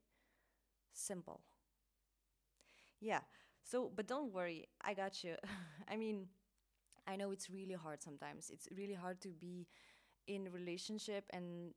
Simple. 0.93 1.41
Yeah. 2.99 3.21
So, 3.63 3.91
but 3.95 4.07
don't 4.07 4.33
worry, 4.33 4.67
I 4.81 4.93
got 4.93 5.23
you. 5.23 5.35
I 5.89 5.95
mean, 5.97 6.27
I 7.07 7.15
know 7.15 7.31
it's 7.31 7.49
really 7.49 7.75
hard 7.75 8.01
sometimes. 8.03 8.49
It's 8.51 8.67
really 8.75 8.93
hard 8.93 9.21
to 9.21 9.29
be 9.29 9.67
in 10.27 10.51
relationship 10.51 11.25
and 11.31 11.73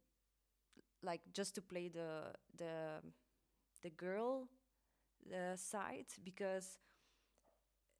like 1.02 1.20
just 1.32 1.54
to 1.54 1.62
play 1.62 1.88
the 1.88 2.32
the 2.56 3.00
the 3.82 3.90
girl 3.90 4.48
uh, 5.32 5.56
side 5.56 6.06
because 6.24 6.78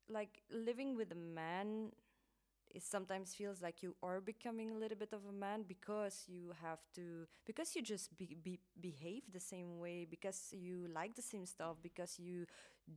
like 0.08 0.42
living 0.50 0.96
with 0.96 1.12
a 1.12 1.14
man 1.34 1.90
it 2.74 2.82
sometimes 2.84 3.34
feels 3.34 3.62
like 3.62 3.82
you 3.82 3.96
are 4.02 4.20
becoming 4.20 4.72
a 4.72 4.78
little 4.78 4.98
bit 4.98 5.12
of 5.12 5.20
a 5.28 5.32
man 5.32 5.64
because 5.68 6.24
you 6.28 6.52
have 6.62 6.80
to 6.94 7.26
because 7.46 7.76
you 7.76 7.82
just 7.82 8.16
be, 8.18 8.36
be, 8.42 8.60
behave 8.80 9.22
the 9.32 9.40
same 9.40 9.78
way 9.78 10.06
because 10.10 10.48
you 10.52 10.86
like 10.94 11.14
the 11.16 11.22
same 11.22 11.46
stuff 11.46 11.76
because 11.82 12.18
you 12.18 12.46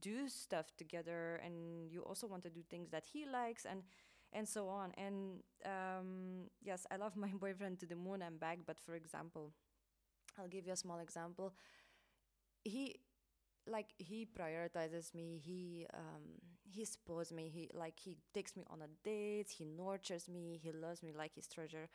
do 0.01 0.29
stuff 0.29 0.67
together 0.77 1.41
and 1.45 1.89
you 1.91 2.01
also 2.01 2.27
want 2.27 2.43
to 2.43 2.49
do 2.49 2.61
things 2.69 2.89
that 2.91 3.05
he 3.13 3.25
likes 3.25 3.65
and 3.65 3.83
and 4.33 4.47
so 4.47 4.67
on. 4.69 4.91
And 4.97 5.41
um, 5.65 6.49
yes 6.63 6.85
i 6.91 6.97
love 6.97 7.15
my 7.17 7.29
boyfriend 7.39 7.79
to 7.81 7.85
the 7.85 7.95
moon 7.95 8.21
and 8.23 8.39
back 8.39 8.59
but 8.65 8.79
for 8.79 8.95
example 8.95 9.53
i'll 10.39 10.47
give 10.49 10.67
you 10.67 10.73
a 10.73 10.77
small 10.77 10.99
example. 10.99 11.53
He 12.63 12.99
like 13.67 13.87
he 13.97 14.25
prioritizes 14.25 15.13
me 15.13 15.39
he 15.43 15.85
um 15.93 16.39
he 16.63 16.83
spoils 16.85 17.31
me 17.31 17.49
he 17.49 17.69
like 17.73 17.99
he 17.99 18.17
takes 18.33 18.55
me 18.55 18.63
on 18.69 18.81
a 18.81 18.87
date 19.03 19.47
he 19.57 19.65
nurtures 19.65 20.27
me 20.27 20.59
he 20.61 20.71
loves 20.71 21.03
me 21.03 21.11
like 21.15 21.33
his 21.35 21.47
treasure. 21.47 21.87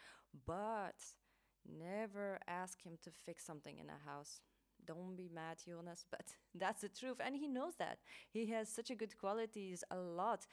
But 0.47 0.95
never 1.67 2.39
ask 2.47 2.83
him 2.83 2.99
to 3.03 3.11
fix 3.11 3.45
something 3.45 3.79
in 3.79 3.87
a 3.89 4.11
house. 4.11 4.41
Don't 4.87 5.17
be 5.17 5.29
mad 5.33 5.59
jonas 5.67 6.05
but 6.11 6.27
that's 6.55 6.83
the 6.83 6.89
truth. 6.89 7.21
And 7.25 7.35
he 7.37 7.49
knows 7.49 7.75
that. 7.79 7.99
He 8.31 8.47
has 8.51 8.69
such 8.69 8.91
a 8.91 8.95
good 8.95 9.19
qualities 9.19 9.83
a 9.91 9.97
lot. 9.97 10.47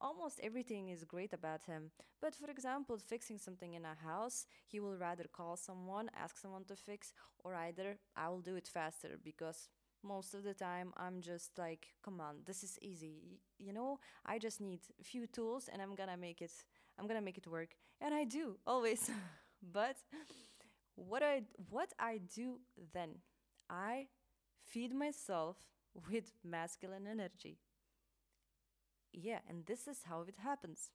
Almost 0.00 0.40
everything 0.42 0.88
is 0.88 1.04
great 1.04 1.32
about 1.32 1.64
him. 1.64 1.90
But 2.20 2.34
for 2.34 2.50
example 2.50 2.98
fixing 2.98 3.38
something 3.38 3.74
in 3.74 3.84
a 3.84 3.94
house 3.94 4.46
he 4.66 4.80
will 4.80 4.96
rather 4.96 5.24
call 5.32 5.56
someone 5.56 6.10
ask 6.16 6.38
someone 6.38 6.64
to 6.66 6.76
fix 6.76 7.12
or 7.44 7.54
either 7.54 7.98
i 8.16 8.28
will 8.28 8.40
do 8.40 8.54
it 8.56 8.68
faster 8.68 9.18
because 9.24 9.68
most 10.04 10.34
of 10.34 10.42
the 10.44 10.54
time 10.54 10.92
i'm 10.96 11.20
just 11.20 11.58
like 11.58 11.88
come 12.04 12.20
on 12.20 12.36
this 12.46 12.62
is 12.62 12.78
easy. 12.82 13.40
You 13.58 13.72
know 13.72 13.98
i 14.26 14.38
just 14.38 14.60
need 14.60 14.80
a 15.00 15.04
few 15.04 15.26
tools 15.26 15.68
and 15.72 15.80
i'm 15.82 15.94
gonna 15.94 16.16
make 16.16 16.42
it 16.42 16.52
i'm 16.98 17.06
gonna 17.06 17.20
make 17.22 17.38
it 17.38 17.46
work. 17.46 17.70
And 18.00 18.14
i 18.14 18.24
do 18.24 18.56
always. 18.66 19.10
But 19.72 19.96
what 20.96 21.22
i 21.22 21.42
what 21.70 21.92
i 21.98 22.18
do 22.34 22.60
then? 22.92 23.18
I 23.70 24.08
feed 24.64 24.94
myself 24.94 25.56
with 26.10 26.32
masculine 26.44 27.06
energy. 27.06 27.58
Yeah 29.12 29.40
and 29.48 29.64
this 29.66 29.86
is 29.86 30.00
how 30.08 30.22
it 30.22 30.36
happens. 30.42 30.90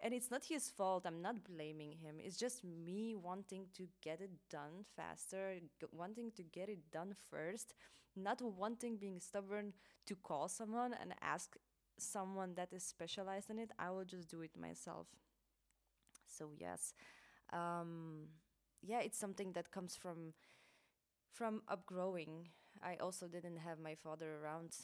And 0.00 0.14
it's 0.14 0.30
not 0.30 0.44
his 0.44 0.70
fault 0.70 1.06
i'm 1.06 1.22
not 1.22 1.44
blaming 1.44 1.92
him. 1.92 2.16
It's 2.20 2.36
just 2.38 2.64
me 2.64 3.14
wanting 3.16 3.66
to 3.76 3.88
get 4.02 4.20
it 4.20 4.30
done 4.50 4.84
faster 4.96 5.54
wanting 5.92 6.32
to 6.36 6.42
get 6.44 6.68
it 6.68 6.90
done 6.92 7.14
first 7.30 7.74
not 8.16 8.40
wanting 8.42 8.96
being 8.96 9.20
stubborn 9.20 9.72
to 10.06 10.16
call 10.16 10.48
someone 10.48 10.94
and 11.00 11.14
ask 11.22 11.56
someone 11.98 12.54
that 12.54 12.72
is 12.72 12.84
specialized 12.84 13.50
in 13.50 13.58
it 13.58 13.70
i 13.78 13.90
will 13.90 14.04
just 14.04 14.28
do 14.28 14.40
it 14.42 14.50
myself. 14.58 15.06
So 16.26 16.50
yes. 16.58 16.94
Um, 17.52 18.28
yeah 18.82 19.00
it's 19.00 19.18
something 19.18 19.52
that 19.52 19.70
comes 19.70 19.96
from 19.96 20.34
from 21.32 21.62
upgrowing. 21.68 22.48
I 22.82 22.96
also 22.96 23.26
didn't 23.28 23.58
have 23.58 23.78
my 23.78 23.94
father 23.94 24.36
around 24.42 24.76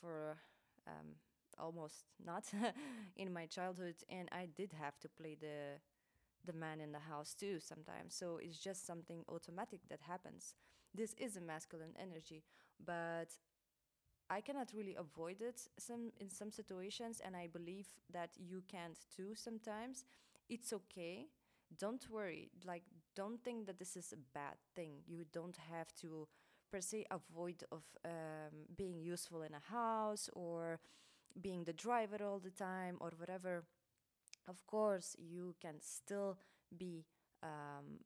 for 0.00 0.38
um, 0.86 1.16
almost 1.58 2.04
not 2.24 2.44
in 3.16 3.32
my 3.32 3.46
childhood 3.46 3.96
and 4.08 4.28
i 4.32 4.46
did 4.56 4.72
have 4.72 4.98
to 5.00 5.08
play 5.08 5.36
the 5.40 5.78
the 6.46 6.52
man 6.52 6.80
in 6.80 6.92
the 6.92 6.98
house 7.00 7.34
too 7.34 7.58
sometimes. 7.60 8.14
So 8.14 8.38
it's 8.42 8.58
just 8.58 8.86
something 8.86 9.24
automatic 9.28 9.80
that 9.90 10.00
happens. 10.02 10.54
This 10.94 11.14
is 11.18 11.36
a 11.36 11.40
masculine 11.40 11.94
energy 12.00 12.44
but 12.84 13.28
I 14.28 14.40
cannot 14.40 14.72
really 14.74 14.94
avoid 14.96 15.42
it 15.42 15.60
some 15.78 16.12
in 16.20 16.30
some 16.30 16.50
situations 16.52 17.20
and 17.24 17.36
I 17.36 17.48
believe 17.48 17.88
that 18.12 18.30
you 18.38 18.62
can't 18.68 18.98
too 19.14 19.34
sometimes. 19.34 20.04
It's 20.48 20.72
okay. 20.72 21.26
Don't 21.78 22.08
worry. 22.10 22.50
Like 22.64 22.84
don't 23.16 23.42
think 23.42 23.66
that 23.66 23.78
this 23.78 23.96
is 23.96 24.12
a 24.12 24.22
bad 24.34 24.56
thing. 24.76 25.02
You 25.06 25.24
don't 25.32 25.56
have 25.70 25.92
to 26.02 26.28
per 26.70 26.80
se 26.80 27.06
avoid 27.10 27.64
of 27.72 27.82
um, 28.04 28.66
being 28.76 29.00
useful 29.00 29.42
in 29.42 29.52
a 29.54 29.72
house 29.72 30.30
or 30.32 30.78
being 31.40 31.64
the 31.64 31.72
driver 31.72 32.24
all 32.24 32.38
the 32.40 32.50
time 32.50 32.96
or 33.00 33.12
whatever. 33.18 33.64
Of 34.48 34.66
course, 34.66 35.16
you 35.18 35.54
can 35.60 35.80
still 35.80 36.38
be 36.76 37.06
um, 37.42 38.00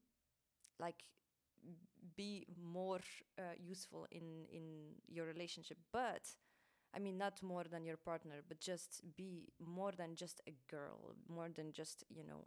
like 0.79 1.05
be 2.17 2.47
more 2.63 3.01
uh, 3.39 3.43
useful 3.59 4.07
in 4.11 4.47
in 4.53 4.95
your 5.09 5.27
relationship 5.27 5.79
but 5.93 6.23
i 6.95 6.99
mean 6.99 7.19
not 7.19 7.43
more 7.43 7.65
than 7.65 7.85
your 7.85 7.97
partner 7.97 8.43
but 8.49 8.61
just 8.61 9.03
be 9.17 9.49
more 9.59 9.93
than 9.93 10.15
just 10.17 10.41
a 10.49 10.55
girl 10.71 11.15
more 11.29 11.49
than 11.55 11.73
just 11.73 12.05
you 12.09 12.25
know 12.25 12.45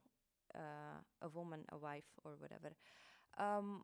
uh, 0.56 1.00
a 1.22 1.30
woman 1.30 1.66
a 1.72 1.78
wife 1.78 2.10
or 2.26 2.34
whatever. 2.40 2.76
Um, 3.40 3.84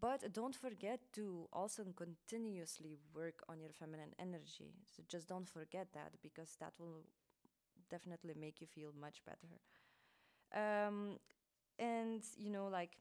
but 0.00 0.32
don't 0.32 0.54
forget 0.54 1.00
to 1.14 1.48
also 1.52 1.84
continuously 1.96 2.98
work 3.14 3.42
on 3.48 3.60
your 3.60 3.72
feminine 3.72 4.14
energy. 4.18 4.74
So 4.86 5.02
just 5.08 5.28
don't 5.28 5.48
forget 5.48 5.88
that 5.94 6.12
because 6.22 6.56
that 6.60 6.74
will 6.78 7.04
definitely 7.90 8.34
make 8.38 8.60
you 8.60 8.66
feel 8.68 8.92
much 9.00 9.22
better. 9.26 9.60
Um, 10.54 11.18
and 11.78 12.22
you 12.36 12.50
know 12.50 12.68
like 12.68 12.92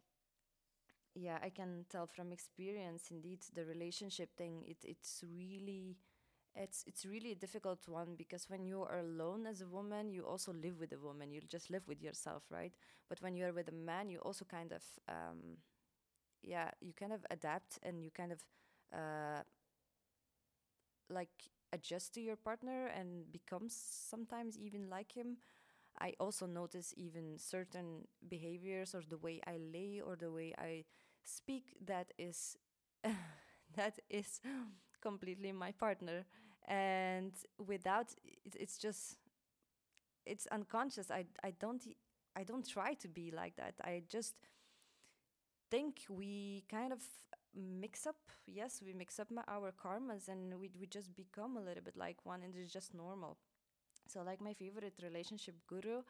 yeah 1.15 1.37
i 1.43 1.49
can 1.49 1.85
tell 1.89 2.07
from 2.07 2.31
experience 2.31 3.07
indeed 3.11 3.39
the 3.53 3.65
relationship 3.65 4.29
thing 4.37 4.63
it, 4.67 4.77
it's 4.83 5.23
really 5.35 5.97
it's 6.55 6.83
it's 6.87 7.05
really 7.05 7.31
a 7.31 7.35
difficult 7.35 7.87
one 7.87 8.15
because 8.17 8.49
when 8.49 8.65
you 8.65 8.81
are 8.83 8.99
alone 8.99 9.45
as 9.47 9.61
a 9.61 9.67
woman 9.67 10.11
you 10.11 10.23
also 10.23 10.53
live 10.53 10.79
with 10.79 10.91
a 10.93 10.99
woman 10.99 11.31
you 11.31 11.41
just 11.49 11.69
live 11.69 11.87
with 11.87 12.01
yourself 12.01 12.43
right? 12.51 12.73
But 13.09 13.21
when 13.21 13.35
you're 13.37 13.53
with 13.53 13.69
a 13.69 13.73
man 13.73 14.09
you 14.09 14.19
also 14.19 14.45
kind 14.45 14.71
of 14.73 14.83
um, 15.09 15.57
yeah 16.43 16.71
you 16.81 16.93
kind 16.93 17.13
of 17.13 17.25
adapt 17.31 17.79
and 17.83 18.03
you 18.03 18.11
kind 18.11 18.31
of 18.31 18.39
uh, 18.93 19.43
like 21.09 21.29
adjust 21.73 22.13
to 22.13 22.21
your 22.21 22.35
partner 22.35 22.87
and 22.87 23.31
become 23.31 23.67
sometimes 23.69 24.57
even 24.57 24.89
like 24.89 25.11
him 25.15 25.37
I 25.99 26.13
also 26.19 26.45
notice 26.45 26.93
even 26.97 27.37
certain 27.37 28.07
behaviors 28.27 28.95
or 28.95 29.01
the 29.07 29.17
way 29.17 29.41
I 29.45 29.57
lay 29.57 30.01
or 30.05 30.15
the 30.15 30.31
way 30.31 30.53
I 30.57 30.85
speak 31.23 31.75
that 31.85 32.13
is 32.17 32.57
that 33.75 33.99
is 34.09 34.39
completely 35.01 35.51
my 35.51 35.71
partner. 35.71 36.25
And 36.67 37.33
without 37.65 38.13
it, 38.23 38.55
it's 38.55 38.77
just 38.77 39.17
it's 40.25 40.47
unconscious. 40.51 41.11
I 41.11 41.25
I 41.43 41.51
don't 41.59 41.81
I 42.35 42.43
don't 42.43 42.67
try 42.67 42.93
to 42.95 43.07
be 43.07 43.31
like 43.31 43.55
that. 43.57 43.75
I 43.83 44.03
just 44.09 44.35
think 45.69 46.01
we 46.09 46.63
kind 46.69 46.91
of 46.93 46.99
mix 47.55 48.05
up. 48.07 48.15
Yes 48.47 48.81
we 48.85 48.93
mix 48.93 49.19
up 49.19 49.27
our 49.47 49.71
karmas 49.71 50.27
and 50.27 50.59
we 50.59 50.69
we 50.79 50.87
just 50.87 51.15
become 51.15 51.57
a 51.57 51.61
little 51.61 51.83
bit 51.83 51.95
like 51.97 52.25
one 52.25 52.41
and 52.43 52.55
it's 52.55 52.71
just 52.73 52.93
normal 52.93 53.37
so, 54.07 54.21
like 54.23 54.41
my 54.41 54.53
favorite 54.53 54.95
relationship 55.01 55.55
guru, 55.67 56.01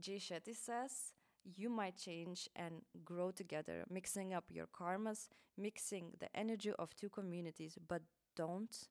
Jay 0.00 0.16
Shetty 0.18 0.56
says, 0.56 1.12
you 1.44 1.70
might 1.70 1.96
change 1.96 2.48
and 2.56 2.82
grow 3.04 3.30
together, 3.30 3.84
mixing 3.90 4.34
up 4.34 4.44
your 4.50 4.66
karmas, 4.66 5.28
mixing 5.56 6.12
the 6.20 6.28
energy 6.36 6.72
of 6.78 6.94
two 6.96 7.08
communities, 7.08 7.78
but 7.88 8.02
don't 8.36 8.88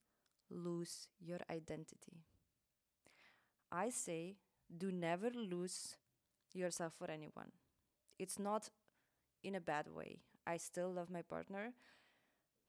lose 0.50 1.10
your 1.19 1.39
identity. 1.51 2.24
I 3.72 3.89
say, 3.89 4.36
do 4.77 4.91
never 4.91 5.29
lose 5.31 5.98
yourself 6.53 6.93
for 6.98 7.10
anyone. 7.10 7.51
It's 8.19 8.39
not 8.39 8.69
in 9.43 9.55
a 9.55 9.62
bad 9.62 9.88
way. 9.93 10.19
I 10.48 10.58
still 10.58 10.91
love 10.91 11.10
my 11.10 11.22
partner, 11.24 11.74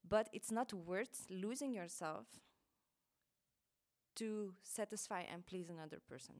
but 0.09 0.29
it's 0.33 0.50
not 0.50 0.73
worth 0.73 1.27
losing 1.31 1.73
yourself 1.73 2.27
to 4.21 4.55
satisfy 4.62 5.23
and 5.33 5.47
please 5.47 5.71
another 5.71 6.00
person. 6.09 6.37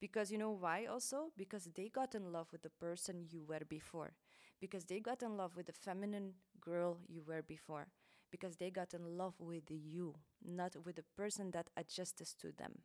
Because 0.00 0.30
you 0.30 0.38
know 0.38 0.50
why 0.50 0.86
also? 0.86 1.30
Because 1.36 1.68
they 1.74 1.88
got 1.88 2.14
in 2.14 2.32
love 2.32 2.48
with 2.52 2.62
the 2.62 2.70
person 2.70 3.26
you 3.30 3.42
were 3.46 3.62
before. 3.68 4.12
Because 4.60 4.84
they 4.84 5.00
got 5.00 5.22
in 5.22 5.36
love 5.36 5.56
with 5.56 5.66
the 5.66 5.72
feminine 5.72 6.34
girl 6.60 6.98
you 7.08 7.22
were 7.26 7.42
before. 7.42 7.88
Because 8.30 8.56
they 8.56 8.70
got 8.70 8.92
in 8.92 9.16
love 9.16 9.34
with 9.38 9.64
you, 9.70 10.14
not 10.44 10.76
with 10.84 10.96
the 10.96 11.04
person 11.16 11.50
that 11.52 11.68
adjusts 11.76 12.34
to 12.40 12.52
them. 12.52 12.80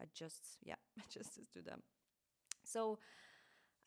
Adjusts, 0.00 0.58
yeah, 0.62 0.76
adjusts 1.08 1.38
to 1.52 1.62
them. 1.62 1.82
So, 2.64 2.98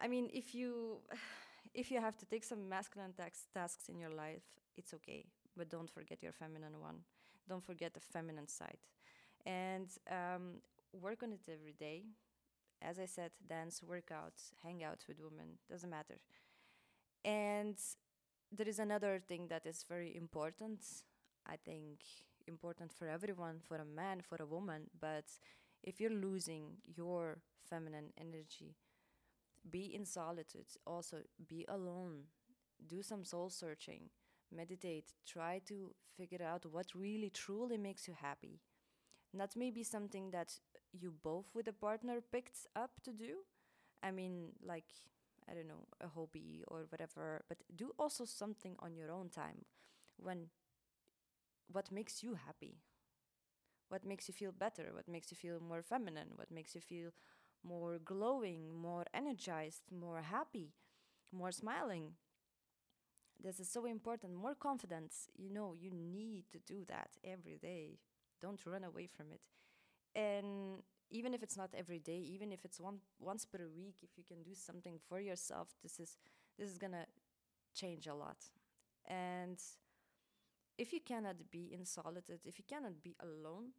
I 0.01 0.07
mean, 0.07 0.29
if 0.33 0.55
you 0.55 0.99
if 1.73 1.91
you 1.91 2.01
have 2.01 2.17
to 2.17 2.25
take 2.25 2.43
some 2.43 2.69
masculine 2.69 3.13
tax- 3.13 3.47
tasks 3.53 3.89
in 3.89 3.99
your 3.99 4.11
life, 4.11 4.43
it's 4.77 4.93
okay. 4.95 5.25
But 5.57 5.69
don't 5.69 5.89
forget 5.89 6.23
your 6.23 6.33
feminine 6.33 6.79
one. 6.81 7.01
Don't 7.49 7.63
forget 7.63 7.93
the 7.93 8.01
feminine 8.01 8.47
side 8.47 8.79
and 9.47 9.89
um, 10.11 10.61
work 10.93 11.23
on 11.23 11.33
it 11.33 11.41
every 11.51 11.73
day. 11.79 12.03
As 12.81 12.99
I 12.99 13.05
said, 13.07 13.31
dance, 13.47 13.81
workouts, 13.81 14.51
hang 14.63 14.83
out 14.83 15.05
with 15.07 15.19
women, 15.19 15.59
doesn't 15.69 15.89
matter. 15.89 16.19
And 17.25 17.77
there 18.51 18.67
is 18.67 18.79
another 18.79 19.19
thing 19.27 19.47
that 19.49 19.65
is 19.65 19.85
very 19.87 20.15
important. 20.15 20.81
I 21.49 21.55
think, 21.57 22.01
important 22.47 22.93
for 22.93 23.07
everyone, 23.07 23.59
for 23.61 23.77
a 23.77 23.85
man, 23.85 24.21
for 24.21 24.37
a 24.41 24.45
woman. 24.45 24.89
But 24.99 25.25
if 25.83 25.99
you're 26.01 26.11
losing 26.11 26.77
your 26.85 27.39
feminine 27.69 28.11
energy, 28.19 28.75
be 29.69 29.93
in 29.95 30.05
solitude, 30.05 30.67
also 30.85 31.17
be 31.47 31.65
alone, 31.69 32.23
do 32.87 33.01
some 33.03 33.23
soul 33.25 33.49
searching, 33.49 34.09
meditate, 34.55 35.13
try 35.27 35.61
to 35.67 35.93
figure 36.17 36.43
out 36.43 36.65
what 36.65 36.95
really 36.95 37.29
truly 37.29 37.77
makes 37.77 38.07
you 38.07 38.15
happy. 38.19 38.61
Not 39.37 39.55
maybe 39.55 39.83
something 39.83 40.31
that 40.31 40.53
you 40.93 41.13
both 41.23 41.47
with 41.53 41.67
a 41.67 41.73
partner 41.73 42.21
picked 42.31 42.67
up 42.75 42.91
to 43.03 43.11
do. 43.13 43.35
I 44.03 44.11
mean, 44.11 44.53
like, 44.63 44.85
I 45.49 45.53
don't 45.53 45.67
know, 45.67 45.85
a 46.01 46.07
hobby 46.07 46.63
or 46.67 46.85
whatever, 46.89 47.43
but 47.49 47.59
do 47.75 47.91
also 47.99 48.25
something 48.25 48.75
on 48.79 48.95
your 48.95 49.11
own 49.11 49.29
time 49.29 49.65
when 50.17 50.47
what 51.71 51.91
makes 51.91 52.23
you 52.23 52.33
happy, 52.33 52.77
what 53.89 54.05
makes 54.05 54.27
you 54.27 54.33
feel 54.33 54.51
better, 54.51 54.91
what 54.93 55.07
makes 55.07 55.31
you 55.31 55.37
feel 55.37 55.59
more 55.59 55.81
feminine, 55.81 56.29
what 56.35 56.51
makes 56.51 56.75
you 56.75 56.81
feel 56.81 57.11
more 57.63 57.97
glowing, 58.03 58.73
more 58.75 59.05
energized, 59.13 59.83
more 59.91 60.21
happy, 60.21 60.73
more 61.31 61.51
smiling. 61.51 62.13
This 63.41 63.59
is 63.59 63.69
so 63.69 63.85
important. 63.85 64.35
More 64.35 64.55
confidence. 64.55 65.27
You 65.37 65.49
know, 65.49 65.73
you 65.79 65.91
need 65.91 66.45
to 66.51 66.59
do 66.59 66.85
that 66.87 67.09
every 67.23 67.57
day. 67.57 67.99
Don't 68.41 68.65
run 68.65 68.83
away 68.83 69.07
from 69.07 69.27
it. 69.31 69.41
And 70.15 70.83
even 71.09 71.33
if 71.33 71.43
it's 71.43 71.57
not 71.57 71.69
every 71.77 71.99
day, 71.99 72.19
even 72.19 72.51
if 72.51 72.65
it's 72.65 72.79
one 72.79 72.99
once 73.19 73.45
per 73.45 73.59
week, 73.75 73.97
if 74.03 74.17
you 74.17 74.23
can 74.27 74.43
do 74.43 74.53
something 74.53 74.99
for 75.07 75.19
yourself, 75.19 75.69
this 75.83 75.99
is 75.99 76.17
this 76.57 76.69
is 76.69 76.77
gonna 76.77 77.05
change 77.75 78.07
a 78.07 78.13
lot. 78.13 78.37
And 79.07 79.59
if 80.77 80.93
you 80.93 80.99
cannot 81.01 81.49
be 81.51 81.73
in 81.73 81.85
solitude, 81.85 82.41
if 82.45 82.57
you 82.57 82.65
cannot 82.67 83.01
be 83.03 83.15
alone, 83.19 83.71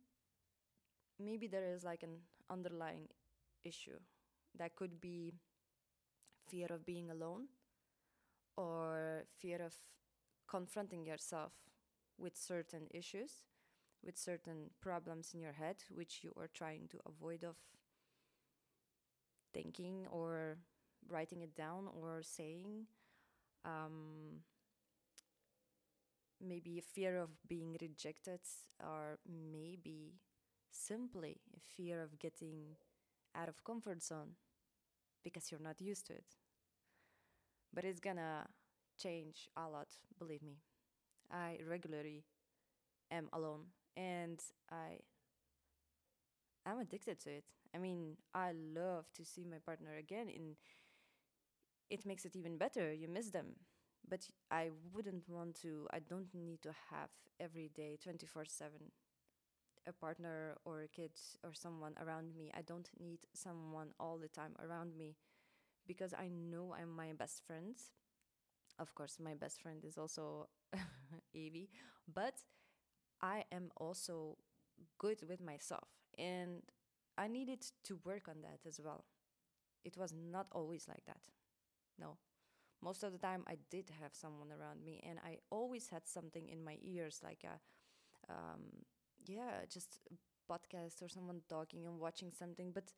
maybe 1.19 1.47
there 1.47 1.65
is 1.75 1.85
like 1.85 2.03
an 2.03 2.19
underlying 2.51 3.09
issue 3.65 3.99
that 4.59 4.75
could 4.77 5.01
be 5.01 5.35
fear 6.49 6.67
of 6.71 6.85
being 6.85 7.11
alone 7.11 7.47
or 8.57 9.25
fear 9.39 9.63
of 9.63 9.75
confronting 10.49 11.05
yourself 11.05 11.53
with 12.19 12.37
certain 12.37 12.87
issues 12.91 13.45
with 14.05 14.17
certain 14.19 14.71
problems 14.81 15.33
in 15.35 15.41
your 15.41 15.53
head 15.53 15.77
which 15.91 16.21
you 16.23 16.33
are 16.39 16.49
trying 16.49 16.89
to 16.89 16.99
avoid 17.07 17.45
of 17.45 17.57
thinking 19.53 20.07
or 20.11 20.59
writing 21.09 21.43
it 21.43 21.55
down 21.55 21.89
or 22.01 22.21
saying 22.23 22.87
um, 23.65 24.41
maybe 26.41 26.79
a 26.79 26.83
fear 26.83 27.17
of 27.19 27.31
being 27.49 27.77
rejected 27.81 28.41
or 28.81 29.19
maybe 29.27 30.15
simply 30.71 31.41
a 31.57 31.61
fear 31.77 32.03
of 32.03 32.19
getting 32.19 32.77
out 33.35 33.49
of 33.49 33.65
comfort 33.65 34.03
zone 34.03 34.35
because 35.25 35.51
you're 35.51 35.61
not 35.61 35.81
used 35.81 36.07
to 36.09 36.15
it. 36.15 36.27
But 37.73 37.85
it's 37.85 38.01
gonna 38.01 38.47
change 38.99 39.49
a 39.57 39.69
lot 39.69 39.89
believe 40.19 40.43
me. 40.43 40.59
I 41.31 41.59
regularly 41.69 42.25
am 43.11 43.29
alone 43.33 43.67
and 43.99 44.41
i 44.73 45.01
i'm 46.67 46.79
addicted 46.79 47.19
to 47.21 47.31
it. 47.31 47.45
I 47.75 47.79
mean 47.79 48.17
i 48.35 48.53
love 48.53 49.07
to 49.17 49.25
see 49.25 49.45
my 49.45 49.59
partner 49.65 49.95
again 49.97 50.29
and 50.35 50.57
it 51.91 52.05
makes 52.07 52.25
it 52.25 52.37
even 52.37 52.57
better. 52.59 52.93
You 52.93 53.09
miss 53.09 53.31
them. 53.31 53.57
But 54.09 54.27
i 54.51 54.71
wouldn't 54.95 55.29
want 55.29 55.55
to 55.61 55.87
i 55.93 55.99
don't 55.99 56.33
need 56.35 56.63
to 56.63 56.73
have 56.91 57.11
every 57.41 57.71
day 57.75 57.99
24 58.03 58.47
7 58.47 58.89
a 59.89 59.93
partner 59.93 60.57
or 60.65 60.83
a 60.83 60.89
kid 60.89 61.13
or 61.45 61.53
someone 61.55 61.95
around 62.03 62.37
me. 62.37 62.51
I 62.57 62.63
don't 62.63 62.89
need 63.01 63.21
someone 63.35 63.91
all 64.01 64.19
the 64.19 64.29
time 64.29 64.55
around 64.65 64.97
me 64.97 65.17
because 65.87 66.15
i 66.15 66.29
know 66.29 66.75
i'm 66.81 66.95
my 66.97 67.13
best 67.15 67.43
friend. 67.47 67.77
Of 68.79 68.95
course 68.95 69.19
my 69.21 69.35
best 69.35 69.61
friend 69.61 69.85
is 69.85 69.99
also 69.99 70.49
evie. 71.35 71.69
But 72.13 72.35
i 73.21 73.45
am 73.53 73.71
also 73.77 74.37
good 74.99 75.23
with 75.29 75.41
myself 75.41 75.89
and 76.19 76.63
i 77.19 77.29
needed 77.29 77.65
to 77.85 77.99
work 78.05 78.29
on 78.29 78.43
that 78.43 78.61
as 78.67 78.81
well. 78.85 79.05
It 79.85 79.97
was 79.97 80.13
not 80.15 80.49
always 80.53 80.87
like 80.89 81.05
that. 81.07 81.21
No. 81.99 82.19
Most 82.83 83.03
of 83.05 83.13
the 83.13 83.19
time 83.19 83.45
i 83.49 83.57
did 83.71 83.91
have 84.03 84.15
someone 84.15 84.51
around 84.53 84.85
me 84.85 85.01
and 85.09 85.19
i 85.25 85.39
always 85.51 85.89
had 85.89 86.07
something 86.07 86.49
in 86.49 86.65
my 86.65 86.79
ears 86.83 87.21
like 87.25 87.45
a 87.45 87.59
um, 88.33 88.63
yeah 89.27 89.65
just 89.71 89.99
a 90.13 90.17
podcast 90.53 91.03
or 91.03 91.09
someone 91.09 91.41
talking 91.49 91.87
and 91.87 91.99
watching 92.01 92.31
something 92.33 92.73
but 92.73 92.93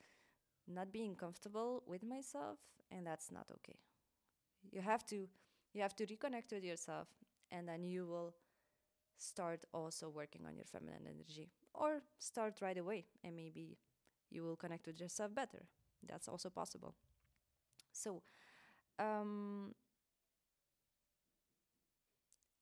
not 0.69 0.93
being 0.93 1.15
comfortable 1.17 1.83
with 1.87 2.03
myself 2.05 2.59
and 2.93 3.07
that's 3.07 3.33
not 3.33 3.51
okay. 3.53 3.79
You 4.73 4.81
have 4.83 5.05
to 5.07 5.29
you 5.75 5.83
have 5.83 5.95
to 5.97 6.07
reconnect 6.07 6.53
with 6.53 6.65
yourself 6.65 7.09
and 7.51 7.69
then 7.69 7.85
you 7.85 8.07
will 8.07 8.35
start 9.21 9.65
also 9.75 10.09
working 10.09 10.43
on 10.47 10.57
your 10.57 10.65
feminine 10.67 11.07
energy 11.07 11.51
or 11.75 12.03
start 12.19 12.61
right 12.63 12.79
away 12.79 13.07
and 13.25 13.37
maybe 13.37 13.79
you 14.31 14.43
will 14.43 14.57
connect 14.57 14.87
with 14.87 15.01
yourself 15.01 15.35
better. 15.35 15.67
That's 16.09 16.29
also 16.29 16.51
possible. 16.51 16.95
So 17.93 18.23
um 18.99 19.75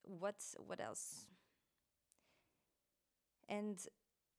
what 0.03 0.43
what 0.67 0.81
else? 0.81 1.27
And 3.49 3.79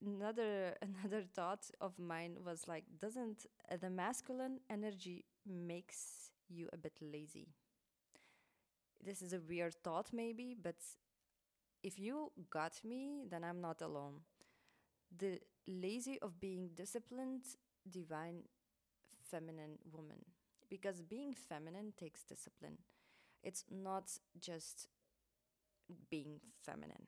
another 0.05 0.75
another 0.81 1.23
thought 1.23 1.69
of 1.81 1.97
mine 1.99 2.37
was 2.45 2.67
like 2.67 2.85
doesn't 2.99 3.45
the 3.81 3.89
masculine 3.89 4.59
energy 4.69 5.25
makes 5.45 6.31
you 6.49 6.69
a 6.73 6.77
bit 6.77 6.93
lazy? 7.01 7.49
This 9.03 9.21
is 9.21 9.33
a 9.33 9.39
weird 9.39 9.75
thought 9.83 10.09
maybe 10.13 10.55
but 10.61 10.75
if 11.83 11.99
you 11.99 12.31
got 12.49 12.73
me 12.83 13.23
then 13.29 13.43
i'm 13.43 13.61
not 13.61 13.81
alone. 13.81 14.21
The 15.17 15.39
lazy 15.67 16.19
of 16.21 16.39
being 16.39 16.69
disciplined 16.75 17.43
divine 17.89 18.43
feminine 19.29 19.79
woman. 19.91 20.25
Because 20.69 21.01
being 21.01 21.33
feminine 21.33 21.93
takes 21.97 22.23
discipline. 22.23 22.77
It's 23.43 23.65
not 23.71 24.11
just 24.39 24.87
being 26.09 26.39
feminine. 26.63 27.07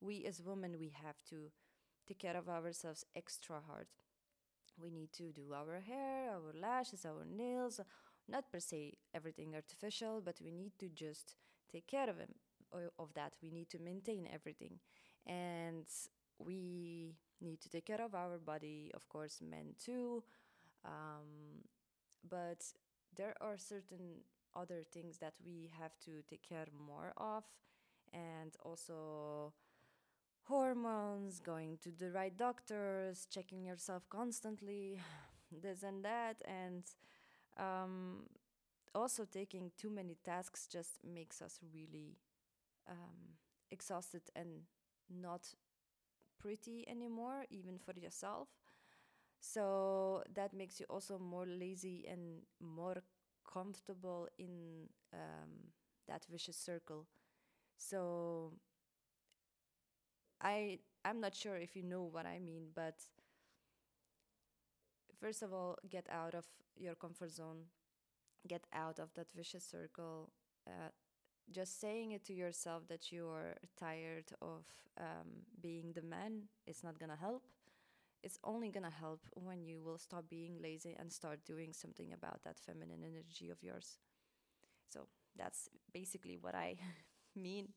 We 0.00 0.24
as 0.24 0.42
women 0.42 0.76
we 0.78 0.92
have 1.04 1.22
to 1.30 1.50
take 2.06 2.18
care 2.20 2.36
of 2.36 2.48
ourselves 2.48 3.04
extra 3.14 3.60
hard. 3.66 3.86
We 4.80 4.90
need 4.90 5.12
to 5.14 5.32
do 5.32 5.52
our 5.54 5.80
hair 5.80 6.30
our 6.30 6.52
lashes 6.58 7.04
our 7.04 7.24
nails 7.24 7.80
not 8.28 8.50
per 8.50 8.58
se 8.58 8.94
everything 9.14 9.54
artificial 9.54 10.22
but 10.24 10.40
we 10.42 10.50
need 10.50 10.72
to 10.78 10.88
just 10.88 11.36
take 11.70 11.86
care 11.86 12.08
of 12.08 12.18
him 12.18 12.34
of 12.98 13.12
that 13.14 13.32
we 13.42 13.50
need 13.50 13.70
to 13.70 13.78
maintain 13.78 14.28
everything. 14.32 14.78
And 15.26 15.86
we 16.38 17.14
need 17.40 17.60
to 17.60 17.68
take 17.68 17.86
care 17.86 18.00
of 18.00 18.14
our 18.14 18.38
body 18.38 18.90
of 18.94 19.08
course 19.08 19.40
men 19.40 19.74
too. 19.82 20.22
Um, 20.84 21.64
but 22.28 22.64
there 23.16 23.34
are 23.40 23.56
certain 23.58 24.22
other 24.54 24.82
things 24.92 25.18
that 25.18 25.34
we 25.44 25.70
have 25.78 25.92
to 26.04 26.22
take 26.28 26.42
care 26.46 26.66
more 26.86 27.12
of 27.16 27.44
and 28.12 28.54
also 28.64 29.52
hormones, 30.44 31.40
going 31.40 31.78
to 31.82 31.90
the 31.90 32.10
right 32.10 32.36
doctors, 32.36 33.26
checking 33.30 33.64
yourself 33.64 34.02
constantly, 34.10 35.00
this 35.62 35.82
and 35.82 36.04
that, 36.04 36.42
and 36.44 36.84
um, 37.58 38.24
also 38.94 39.24
taking 39.24 39.70
too 39.78 39.90
many 39.90 40.16
tasks 40.24 40.66
just 40.70 40.98
makes 41.04 41.40
us 41.40 41.58
really 41.74 42.16
um, 42.88 43.36
exhausted 43.70 44.22
and 44.36 44.62
not 45.10 45.48
pretty 46.40 46.84
anymore, 46.88 47.44
even 47.50 47.78
for 47.78 47.94
yourself. 47.98 48.48
So 49.40 50.22
that 50.34 50.54
makes 50.54 50.80
you 50.80 50.86
also 50.88 51.18
more 51.18 51.46
lazy 51.46 52.06
and 52.10 52.42
more 52.60 53.02
comfortable 53.52 54.28
in 54.38 54.88
um, 55.12 55.72
that 56.08 56.24
vicious 56.30 56.56
circle. 56.56 57.06
So 57.78 58.54
I 60.40 60.78
I'm 61.04 61.20
not 61.20 61.34
sure 61.34 61.56
if 61.56 61.74
you 61.76 61.82
know 61.82 62.02
what 62.02 62.26
I 62.26 62.38
mean, 62.38 62.68
but 62.74 62.96
first 65.20 65.42
of 65.42 65.52
all, 65.52 65.76
get 65.88 66.06
out 66.10 66.34
of 66.34 66.44
your 66.76 66.94
comfort 66.94 67.30
zone, 67.30 67.64
get 68.48 68.66
out 68.72 68.98
of 69.00 69.12
that 69.14 69.28
vicious 69.34 69.64
circle. 69.64 70.32
Uh, 70.66 70.90
just 71.50 71.80
saying 71.80 72.12
it 72.12 72.24
to 72.26 72.32
yourself 72.32 72.86
that 72.88 73.12
you're 73.12 73.56
tired 73.78 74.32
of 74.40 74.64
um, 74.98 75.44
being 75.60 75.92
the 75.94 76.02
man 76.02 76.42
is 76.66 76.82
not 76.82 76.98
gonna 76.98 77.16
help. 77.16 77.44
It's 78.22 78.38
only 78.44 78.70
gonna 78.70 78.90
help 78.90 79.20
when 79.34 79.64
you 79.64 79.82
will 79.82 79.98
stop 79.98 80.28
being 80.30 80.58
lazy 80.62 80.96
and 80.98 81.12
start 81.12 81.44
doing 81.44 81.72
something 81.72 82.12
about 82.12 82.42
that 82.44 82.58
feminine 82.58 83.02
energy 83.04 83.50
of 83.50 83.62
yours. 83.62 83.98
So 84.88 85.06
that's 85.36 85.68
basically 85.92 86.38
what 86.40 86.54
I 86.54 86.76
mean. 87.36 87.68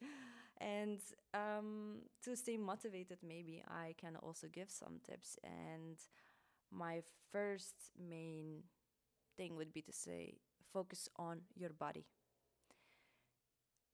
and 0.60 1.00
um, 1.34 2.02
to 2.24 2.36
stay 2.36 2.58
motivated, 2.58 3.20
maybe 3.28 3.64
I 3.68 3.96
can 3.98 4.16
also 4.18 4.48
give 4.52 4.70
some 4.70 5.00
tips. 5.08 5.38
And 5.44 5.98
my 6.72 7.02
first 7.32 7.92
main 7.98 8.64
thing 9.38 9.56
would 9.56 9.74
be 9.74 9.82
to 9.84 9.94
say 9.94 10.36
focus 10.74 11.10
on 11.18 11.42
your 11.56 11.72
body. 11.72 12.06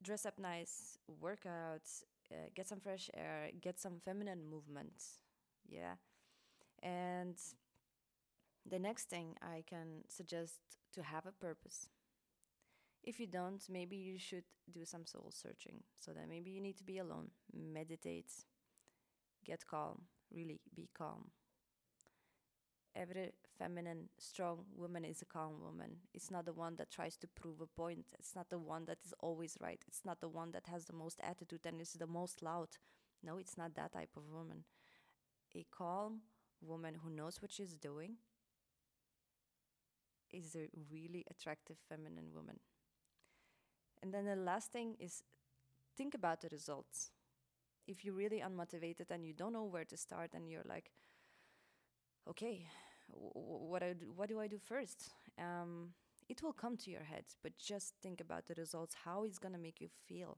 Dress 0.01 0.25
up 0.25 0.39
nice, 0.39 0.97
work 1.19 1.45
out, 1.45 1.87
uh, 2.31 2.49
get 2.55 2.67
some 2.67 2.79
fresh 2.79 3.09
air, 3.13 3.49
get 3.61 3.79
some 3.79 3.99
feminine 4.03 4.49
movement. 4.49 5.03
Yeah. 5.67 5.95
And 6.81 7.35
the 8.69 8.79
next 8.79 9.09
thing 9.09 9.35
I 9.41 9.63
can 9.67 10.03
suggest 10.07 10.59
to 10.93 11.03
have 11.03 11.25
a 11.25 11.31
purpose. 11.31 11.87
If 13.03 13.19
you 13.19 13.27
don't, 13.27 13.63
maybe 13.69 13.95
you 13.95 14.17
should 14.17 14.43
do 14.71 14.85
some 14.85 15.05
soul 15.05 15.31
searching. 15.31 15.83
So 15.99 16.11
that 16.13 16.29
maybe 16.29 16.51
you 16.51 16.61
need 16.61 16.77
to 16.77 16.83
be 16.83 16.99
alone, 16.99 17.31
meditate, 17.53 18.31
get 19.45 19.65
calm, 19.67 20.03
really 20.31 20.61
be 20.75 20.89
calm. 20.97 21.31
Every 22.93 23.31
feminine, 23.57 24.09
strong 24.17 24.65
woman 24.75 25.05
is 25.05 25.21
a 25.21 25.25
calm 25.25 25.61
woman. 25.61 25.95
It's 26.13 26.29
not 26.29 26.45
the 26.45 26.53
one 26.53 26.75
that 26.75 26.91
tries 26.91 27.15
to 27.17 27.27
prove 27.27 27.61
a 27.61 27.67
point. 27.67 28.07
It's 28.19 28.35
not 28.35 28.49
the 28.49 28.59
one 28.59 28.85
that 28.85 28.97
is 29.05 29.13
always 29.21 29.57
right. 29.61 29.81
It's 29.87 30.03
not 30.03 30.19
the 30.19 30.27
one 30.27 30.51
that 30.51 30.67
has 30.67 30.85
the 30.85 30.95
most 30.95 31.19
attitude 31.23 31.65
and 31.65 31.79
is 31.79 31.93
the 31.93 32.07
most 32.07 32.41
loud. 32.41 32.67
No, 33.23 33.37
it's 33.37 33.57
not 33.57 33.75
that 33.75 33.93
type 33.93 34.17
of 34.17 34.23
woman. 34.29 34.65
A 35.55 35.65
calm 35.71 36.21
woman 36.61 36.95
who 37.01 37.09
knows 37.09 37.41
what 37.41 37.51
she's 37.51 37.75
doing 37.75 38.17
is 40.31 40.55
a 40.55 40.67
really 40.91 41.25
attractive 41.29 41.77
feminine 41.87 42.33
woman. 42.33 42.59
And 44.01 44.13
then 44.13 44.25
the 44.25 44.35
last 44.35 44.71
thing 44.71 44.95
is 44.99 45.23
think 45.97 46.13
about 46.13 46.41
the 46.41 46.49
results. 46.51 47.11
If 47.87 48.03
you're 48.05 48.13
really 48.13 48.41
unmotivated 48.41 49.11
and 49.11 49.25
you 49.25 49.33
don't 49.33 49.53
know 49.53 49.65
where 49.65 49.85
to 49.85 49.97
start 49.97 50.31
and 50.33 50.49
you're 50.49 50.65
like, 50.67 50.91
okay, 52.29 52.65
what, 53.09 53.83
I 53.83 53.93
do, 53.93 54.11
what 54.15 54.29
do 54.29 54.39
I 54.39 54.47
do 54.47 54.57
first? 54.57 55.09
Um, 55.37 55.89
it 56.29 56.41
will 56.41 56.53
come 56.53 56.77
to 56.77 56.91
your 56.91 57.03
head, 57.03 57.25
but 57.43 57.57
just 57.57 57.95
think 58.01 58.21
about 58.21 58.47
the 58.47 58.53
results, 58.55 58.95
how 59.03 59.23
it's 59.23 59.39
to 59.39 59.59
make 59.59 59.81
you 59.81 59.89
feel. 60.07 60.37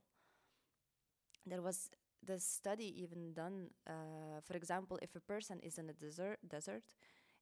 There 1.46 1.62
was 1.62 1.90
the 2.24 2.40
study 2.40 2.94
even 3.02 3.32
done, 3.34 3.68
uh, 3.86 4.40
for 4.42 4.56
example, 4.56 4.98
if 5.02 5.14
a 5.14 5.20
person 5.20 5.60
is 5.60 5.78
in 5.78 5.88
a 5.90 5.92
desert, 5.92 6.38
desert 6.48 6.82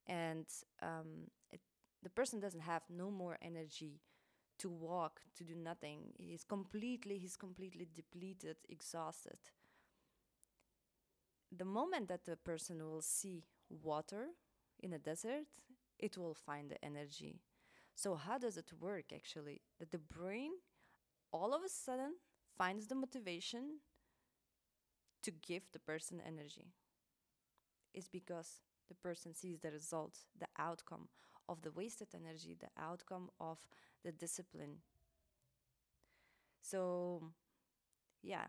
and 0.06 0.46
um, 0.82 1.28
it, 1.52 1.60
the 2.02 2.10
person 2.10 2.40
doesn't 2.40 2.60
have 2.62 2.82
no 2.90 3.10
more 3.10 3.38
energy 3.40 4.00
to 4.58 4.68
walk, 4.68 5.20
to 5.36 5.44
do 5.44 5.54
nothing. 5.54 6.12
He's 6.18 6.44
completely, 6.44 7.18
he's 7.18 7.36
completely 7.36 7.86
depleted, 7.94 8.56
exhausted. 8.68 9.38
The 11.56 11.64
moment 11.64 12.08
that 12.08 12.24
the 12.24 12.36
person 12.36 12.82
will 12.82 13.02
see 13.02 13.44
water 13.72 14.28
in 14.80 14.92
a 14.92 14.98
desert, 14.98 15.46
it 15.98 16.16
will 16.18 16.34
find 16.34 16.70
the 16.70 16.84
energy. 16.84 17.40
So, 17.94 18.14
how 18.16 18.38
does 18.38 18.56
it 18.56 18.72
work 18.80 19.12
actually? 19.14 19.62
That 19.78 19.90
the 19.90 19.98
brain 19.98 20.52
all 21.32 21.54
of 21.54 21.62
a 21.64 21.68
sudden 21.68 22.14
finds 22.58 22.88
the 22.88 22.94
motivation 22.96 23.80
to 25.22 25.30
give 25.30 25.70
the 25.72 25.78
person 25.78 26.20
energy. 26.20 26.74
It's 27.94 28.08
because 28.08 28.60
the 28.88 28.94
person 28.94 29.34
sees 29.34 29.60
the 29.60 29.70
result, 29.70 30.18
the 30.38 30.48
outcome 30.58 31.08
of 31.48 31.62
the 31.62 31.70
wasted 31.70 32.08
energy, 32.14 32.54
the 32.58 32.68
outcome 32.76 33.30
of 33.40 33.58
the 34.04 34.12
discipline. 34.12 34.78
So, 36.62 37.32
yeah. 38.22 38.46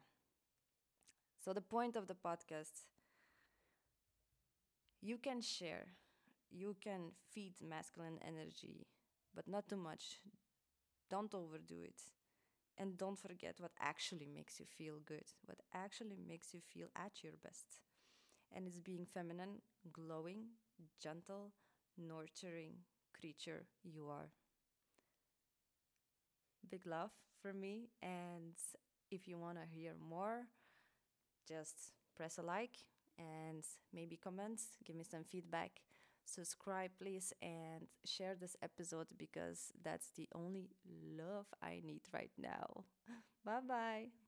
So, 1.37 1.53
the 1.53 1.61
point 1.61 1.95
of 1.95 2.07
the 2.07 2.15
podcast 2.15 2.85
you 5.03 5.19
can 5.19 5.41
share, 5.41 5.87
you 6.51 6.75
can 6.83 7.11
feed 7.33 7.53
masculine 7.61 8.19
energy, 8.27 8.87
but 9.35 9.47
not 9.47 9.69
too 9.69 9.77
much. 9.77 10.21
Don't 11.09 11.33
overdo 11.33 11.81
it. 11.83 12.01
And 12.77 12.97
don't 12.97 13.19
forget 13.19 13.55
what 13.59 13.71
actually 13.81 14.27
makes 14.33 14.59
you 14.59 14.65
feel 14.65 14.99
good, 15.05 15.25
what 15.45 15.59
actually 15.73 16.17
makes 16.27 16.53
you 16.53 16.61
feel 16.73 16.87
at 16.95 17.23
your 17.23 17.33
best. 17.43 17.81
And 18.55 18.67
it's 18.67 18.79
being 18.79 19.05
feminine, 19.05 19.61
glowing, 19.93 20.45
gentle, 21.01 21.53
nurturing 21.97 22.73
creature 23.19 23.65
you 23.83 24.09
are. 24.09 24.29
Big 26.69 26.85
love 26.85 27.11
for 27.41 27.53
me. 27.53 27.89
And 28.01 28.55
if 29.11 29.27
you 29.27 29.37
want 29.37 29.57
to 29.59 29.65
hear 29.65 29.93
more, 29.99 30.47
just 31.47 31.93
press 32.15 32.37
a 32.37 32.41
like 32.41 32.77
and 33.17 33.63
maybe 33.93 34.17
comment, 34.17 34.61
give 34.85 34.95
me 34.95 35.03
some 35.03 35.23
feedback. 35.23 35.81
Subscribe, 36.25 36.91
please, 37.01 37.33
and 37.41 37.87
share 38.05 38.35
this 38.35 38.55
episode 38.61 39.07
because 39.17 39.71
that's 39.83 40.09
the 40.15 40.27
only 40.33 40.69
love 41.17 41.47
I 41.61 41.81
need 41.83 42.01
right 42.13 42.31
now. 42.37 42.85
bye 43.45 43.59
bye. 43.67 44.22